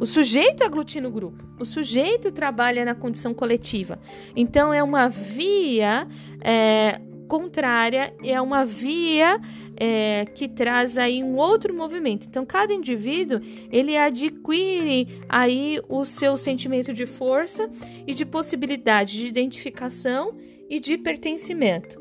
[0.00, 1.44] O sujeito aglutina o grupo.
[1.60, 4.00] O sujeito trabalha na condição coletiva.
[4.34, 6.08] Então, é uma via
[6.40, 9.40] é, contrária, é uma via
[9.80, 12.26] é, que traz aí um outro movimento.
[12.28, 13.40] Então, cada indivíduo
[13.72, 17.68] ele adquire aí o seu sentimento de força
[18.06, 20.36] e de possibilidade de identificação
[20.68, 21.99] e de pertencimento.